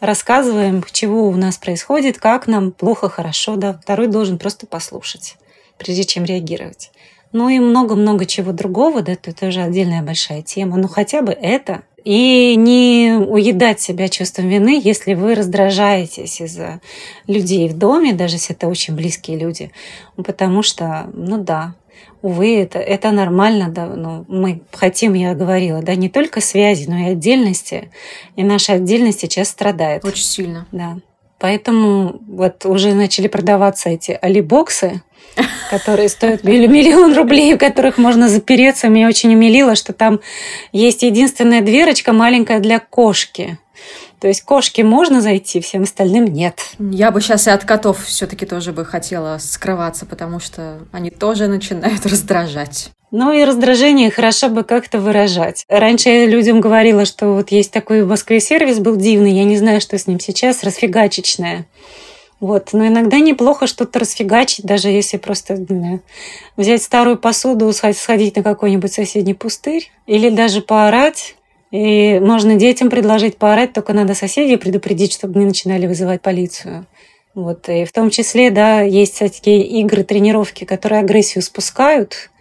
[0.01, 3.79] рассказываем, чего у нас происходит, как нам плохо, хорошо, да.
[3.83, 5.37] Второй должен просто послушать,
[5.79, 6.91] прежде чем реагировать.
[7.33, 10.77] Ну и много-много чего другого, да, это уже отдельная большая тема.
[10.77, 11.83] Но хотя бы это.
[12.05, 16.81] И не уедать себя чувством вины, если вы раздражаетесь из-за
[17.27, 19.71] людей в доме, даже если это очень близкие люди.
[20.17, 21.75] Потому что, ну да,
[22.23, 26.99] увы, это, это нормально, да, но мы хотим, я говорила, да, не только связи, но
[26.99, 27.91] и отдельности.
[28.37, 30.05] И наша отдельность сейчас страдает.
[30.05, 30.67] Очень сильно.
[30.73, 30.99] Да.
[31.39, 35.03] Поэтому вот уже начали продаваться эти алибоксы,
[35.71, 38.89] которые стоят миллион рублей, в которых можно запереться.
[38.89, 40.21] Меня очень умилило, что там
[40.73, 43.59] есть единственная дверочка маленькая для кошки.
[44.21, 46.61] То есть кошки можно зайти, всем остальным нет.
[46.79, 51.49] Я бы сейчас и от котов все-таки тоже бы хотела скрываться, потому что они тоже
[51.49, 52.91] начинают раздражать.
[53.11, 55.65] Ну и раздражение хорошо бы как-то выражать.
[55.69, 59.59] Раньше я людям говорила, что вот есть такой в Москве сервис был дивный, я не
[59.59, 61.67] знаю, что с ним сейчас, расфигачечная.
[62.43, 62.71] Вот.
[62.73, 66.03] Но иногда неплохо что-то расфигачить, даже если просто знаю,
[66.57, 71.37] взять старую посуду, сходить на какой-нибудь соседний пустырь, или даже поорать.
[71.71, 76.85] И можно детям предложить поорать, только надо соседей предупредить, чтобы не начинали вызывать полицию.
[77.37, 77.69] Вот.
[77.69, 82.32] И в том числе, да, есть такие игры, тренировки, которые агрессию спускают,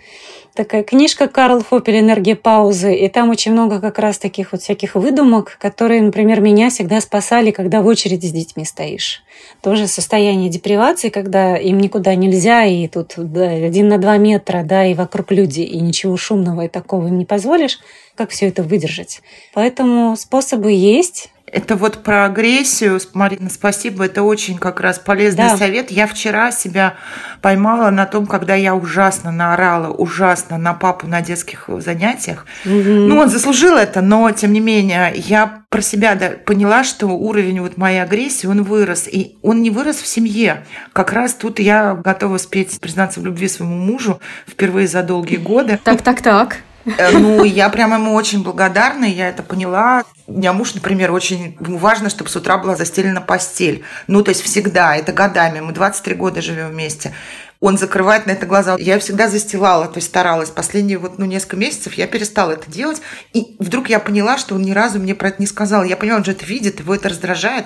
[0.63, 1.99] такая книжка Карл Фопель.
[1.99, 6.69] «Энергия паузы», и там очень много как раз таких вот всяких выдумок, которые, например, меня
[6.69, 9.23] всегда спасали, когда в очереди с детьми стоишь.
[9.63, 14.85] Тоже состояние депривации, когда им никуда нельзя, и тут да, один на два метра, да,
[14.85, 17.79] и вокруг люди, и ничего шумного и такого им не позволишь,
[18.21, 19.23] как все это выдержать.
[19.55, 25.57] Поэтому способы есть, это вот про агрессию, Марина, спасибо, это очень как раз полезный да.
[25.57, 25.91] совет.
[25.91, 26.93] Я вчера себя
[27.41, 32.45] поймала на том, когда я ужасно наорала, ужасно на папу на детских занятиях.
[32.63, 32.71] Угу.
[32.73, 37.59] Ну, он заслужил это, но тем не менее, я про себя да, поняла, что уровень
[37.59, 39.09] вот моей агрессии, он вырос.
[39.11, 40.65] И он не вырос в семье.
[40.93, 45.79] Как раз тут я готова спеть, признаться в любви своему мужу впервые за долгие годы.
[45.83, 46.59] Так, так, так.
[46.85, 50.03] Э, ну, я прямо ему очень благодарна, я это поняла.
[50.27, 53.83] У меня муж, например, очень ему важно, чтобы с утра была застелена постель.
[54.07, 55.59] Ну, то есть всегда, это годами.
[55.59, 57.13] Мы 23 года живем вместе
[57.61, 58.75] он закрывает на это глаза.
[58.79, 60.49] Я всегда застилала, то есть старалась.
[60.49, 63.01] Последние вот, ну, несколько месяцев я перестала это делать.
[63.33, 65.83] И вдруг я поняла, что он ни разу мне про это не сказал.
[65.83, 67.65] Я поняла, он же это видит, его это раздражает.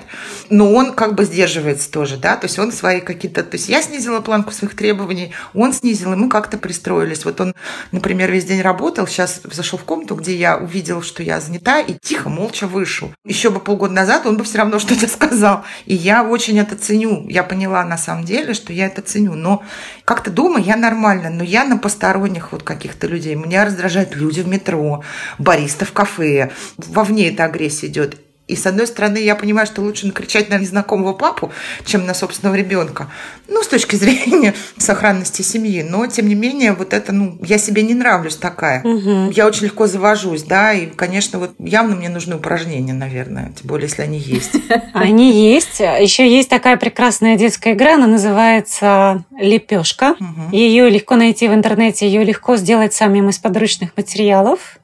[0.50, 2.36] Но он как бы сдерживается тоже, да.
[2.36, 3.42] То есть он свои какие-то...
[3.42, 7.24] То есть я снизила планку своих требований, он снизил, и мы как-то пристроились.
[7.24, 7.54] Вот он,
[7.90, 11.94] например, весь день работал, сейчас зашел в комнату, где я увидел, что я занята, и
[11.94, 13.14] тихо, молча вышел.
[13.24, 15.64] Еще бы полгода назад он бы все равно что-то сказал.
[15.86, 17.26] И я очень это ценю.
[17.30, 19.32] Я поняла на самом деле, что я это ценю.
[19.32, 19.62] Но
[20.04, 23.34] как-то дома я нормально, но я на посторонних вот каких-то людей.
[23.34, 25.02] Меня раздражают люди в метро,
[25.38, 26.52] бариста в кафе.
[26.76, 28.18] Вовне эта агрессия идет.
[28.48, 31.50] И с одной стороны, я понимаю, что лучше накричать на незнакомого папу,
[31.84, 33.10] чем на собственного ребенка.
[33.48, 35.82] Ну, с точки зрения сохранности семьи.
[35.82, 38.82] Но, тем не менее, вот это, ну, я себе не нравлюсь такая.
[38.84, 39.32] Угу.
[39.32, 43.88] Я очень легко завожусь, да, и, конечно, вот явно мне нужны упражнения, наверное, тем более,
[43.88, 44.52] если они есть.
[44.94, 45.80] Они есть.
[45.80, 50.16] Еще есть такая прекрасная детская игра, она называется «Лепешка».
[50.52, 54.78] Ее легко найти в интернете, ее легко сделать самим из подручных материалов.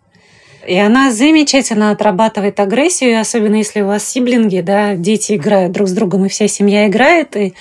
[0.67, 5.93] И она замечательно отрабатывает агрессию, особенно если у вас сиблинги, да, дети играют друг с
[5.93, 7.55] другом, и вся семья играет, и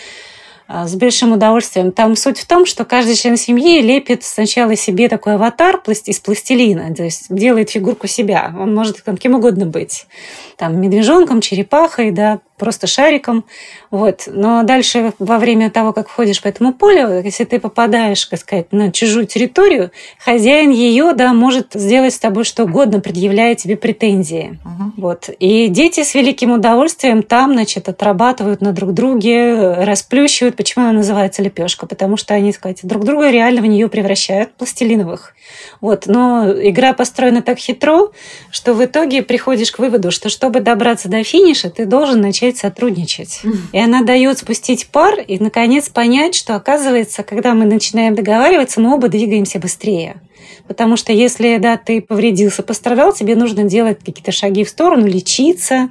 [0.74, 1.92] а, с большим удовольствием.
[1.92, 6.96] Там суть в том, что каждый член семьи лепит сначала себе такой аватар из пластилина,
[6.96, 8.56] то есть делает фигурку себя.
[8.58, 10.06] Он может каким угодно быть.
[10.56, 13.44] Там медвежонком, черепахой, да, просто шариком.
[13.92, 14.24] Вот.
[14.28, 18.72] Но дальше, во время того, как входишь по этому полю, если ты попадаешь, так сказать,
[18.72, 24.58] на чужую территорию, хозяин ее, да, может сделать с тобой что угодно, предъявляя тебе претензии.
[24.64, 24.94] Угу.
[24.98, 25.30] Вот.
[25.40, 30.56] И дети с великим удовольствием там, значит, отрабатывают на друг друге, расплющивают.
[30.56, 31.86] Почему она называется лепешка?
[31.86, 35.36] Потому что они, так сказать, друг друга реально в нее превращают пластилиновых.
[35.82, 36.06] Вот.
[36.06, 38.12] Но игра построена так хитро,
[38.52, 43.42] что в итоге приходишь к выводу, что чтобы добраться до финиша, ты должен начать сотрудничать.
[43.74, 48.94] И она дает спустить пар и, наконец, понять, что, оказывается, когда мы начинаем договариваться, мы
[48.94, 50.22] оба двигаемся быстрее.
[50.68, 55.90] Потому что если да, ты повредился, пострадал, тебе нужно делать какие-то шаги в сторону, лечиться,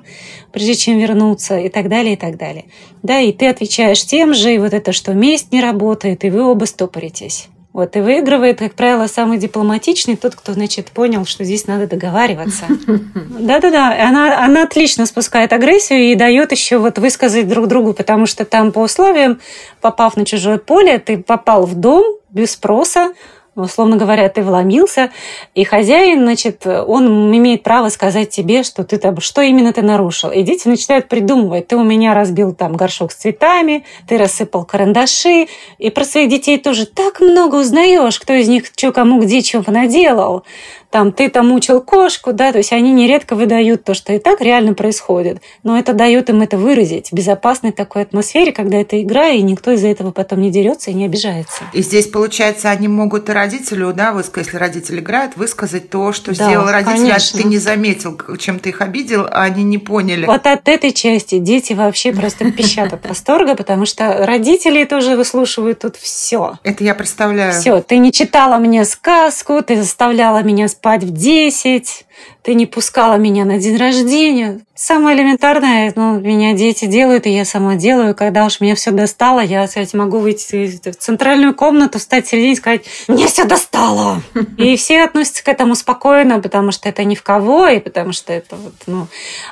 [0.53, 2.65] прежде чем вернуться, и так далее, и так далее.
[3.03, 6.43] Да, и ты отвечаешь тем же, и вот это, что месть не работает, и вы
[6.43, 7.49] оба стопоритесь.
[7.73, 12.65] Вот, и выигрывает, как правило, самый дипломатичный, тот, кто, значит, понял, что здесь надо договариваться.
[13.39, 18.45] Да-да-да, она, она отлично спускает агрессию и дает еще вот высказать друг другу, потому что
[18.45, 19.41] там по условиям,
[19.81, 23.13] попав на чужое поле, ты попал в дом без спроса,
[23.55, 25.11] условно говоря, ты вломился,
[25.55, 30.31] и хозяин, значит, он имеет право сказать тебе, что ты там, что именно ты нарушил.
[30.31, 35.49] И дети начинают придумывать, ты у меня разбил там горшок с цветами, ты рассыпал карандаши,
[35.79, 39.65] и про своих детей тоже так много узнаешь, кто из них что кому где чего
[39.67, 40.45] наделал
[40.91, 44.41] там ты там мучил кошку, да, то есть они нередко выдают то, что и так
[44.41, 49.29] реально происходит, но это дает им это выразить в безопасной такой атмосфере, когда это игра,
[49.29, 51.63] и никто из-за этого потом не дерется и не обижается.
[51.73, 56.35] И здесь, получается, они могут и родителю, да, высказать, если родитель играет, высказать то, что
[56.35, 57.39] да, сделал родитель, конечно.
[57.39, 60.27] а ты не заметил, чем ты их обидел, а они не поняли.
[60.27, 65.81] Вот от этой части дети вообще просто пищат от восторга, потому что родители тоже выслушивают
[65.81, 66.59] тут все.
[66.65, 67.53] Это я представляю.
[67.53, 72.07] Все, ты не читала мне сказку, ты заставляла меня спать в 10,
[72.43, 74.61] ты не пускала меня на день рождения.
[74.75, 78.15] Самое элементарное, ну, меня дети делают, и я сама делаю.
[78.15, 82.53] Когда уж меня все достало, я, кстати, могу выйти в центральную комнату, встать в середине
[82.53, 84.23] и сказать, мне все достало.
[84.57, 88.33] И все относятся к этому спокойно, потому что это ни в кого, и потому что
[88.33, 89.07] это вот, ну...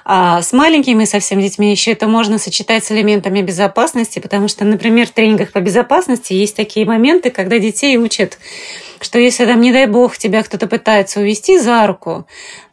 [0.07, 5.09] А с маленькими совсем детьми еще это можно сочетать с элементами безопасности, потому что, например,
[5.09, 8.39] в тренингах по безопасности есть такие моменты, когда детей учат
[9.01, 12.27] что если там, не дай бог, тебя кто-то пытается увести за руку,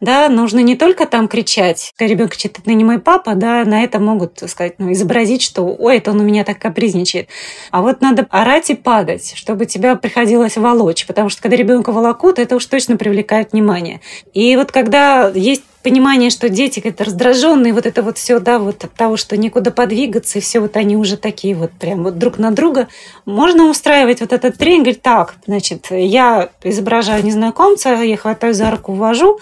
[0.05, 3.83] да, нужно не только там кричать, когда ребенок кричит, это не мой папа, да, на
[3.83, 7.27] это могут сказать, ну, изобразить, что, ой, это он у меня так капризничает.
[7.71, 12.39] А вот надо орать и падать, чтобы тебя приходилось волочь, потому что когда ребенка волокут,
[12.39, 13.99] это уж точно привлекает внимание.
[14.33, 18.83] И вот когда есть понимание, что дети как-то раздраженные, вот это вот все, да, вот
[18.83, 22.39] от того, что некуда подвигаться, и все вот они уже такие вот прям вот друг
[22.39, 22.87] на друга,
[23.25, 29.39] можно устраивать вот этот тренинг, так, значит, я изображаю незнакомца, я хватаю за руку, ввожу,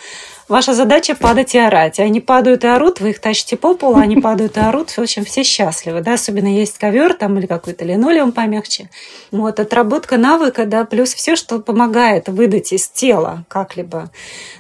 [0.54, 2.00] Ваша задача падать и орать.
[2.00, 4.92] Они падают и орут, вы их тащите по полу, они падают и орут.
[4.92, 6.02] В общем, все счастливы.
[6.02, 6.14] Да?
[6.14, 8.92] Особенно есть ковер там или какой-то линолеум помягче.
[9.32, 14.12] Вот, отработка навыка, да, плюс все, что помогает выдать из тела как-либо.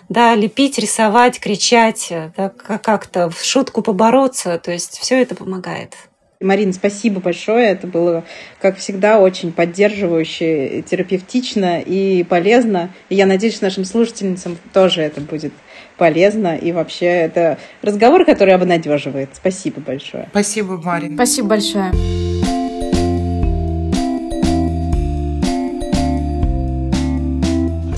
[0.09, 4.57] Да, лепить, рисовать, кричать, да, как-то в шутку побороться.
[4.57, 5.93] То есть все это помогает.
[6.39, 7.67] Марина, спасибо большое.
[7.67, 8.23] Это было,
[8.59, 12.91] как всегда, очень поддерживающе, терапевтично и полезно.
[13.09, 15.53] И я надеюсь, нашим слушательницам тоже это будет
[15.97, 16.55] полезно.
[16.55, 19.29] И вообще это разговор, который обнадеживает.
[19.33, 20.27] Спасибо большое.
[20.31, 21.15] Спасибо, Марина.
[21.15, 21.91] Спасибо большое.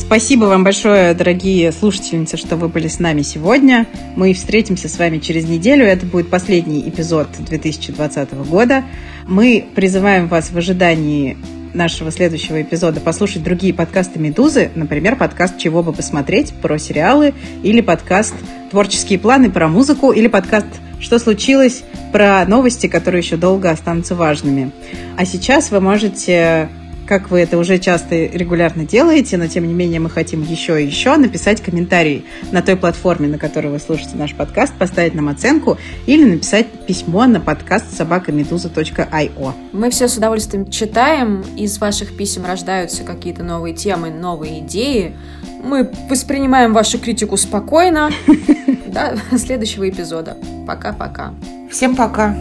[0.05, 3.87] Спасибо вам большое, дорогие слушательницы, что вы были с нами сегодня.
[4.15, 5.83] Мы встретимся с вами через неделю.
[5.83, 8.83] Это будет последний эпизод 2020 года.
[9.27, 11.37] Мы призываем вас в ожидании
[11.75, 17.81] нашего следующего эпизода послушать другие подкасты «Медузы», например, подкаст «Чего бы посмотреть» про сериалы, или
[17.81, 18.33] подкаст
[18.71, 20.67] «Творческие планы» про музыку, или подкаст
[20.99, 24.71] «Что случилось?» про новости, которые еще долго останутся важными.
[25.17, 26.69] А сейчас вы можете
[27.07, 30.81] как вы это уже часто и регулярно делаете, но тем не менее мы хотим еще
[30.81, 35.29] и еще написать комментарий на той платформе, на которой вы слушаете наш подкаст, поставить нам
[35.29, 39.53] оценку или написать письмо на подкаст собакамедуза.io.
[39.71, 45.15] Мы все с удовольствием читаем, из ваших писем рождаются какие-то новые темы, новые идеи.
[45.63, 48.11] Мы воспринимаем вашу критику спокойно.
[48.87, 50.37] До следующего эпизода.
[50.67, 51.33] Пока-пока.
[51.71, 52.35] Всем пока.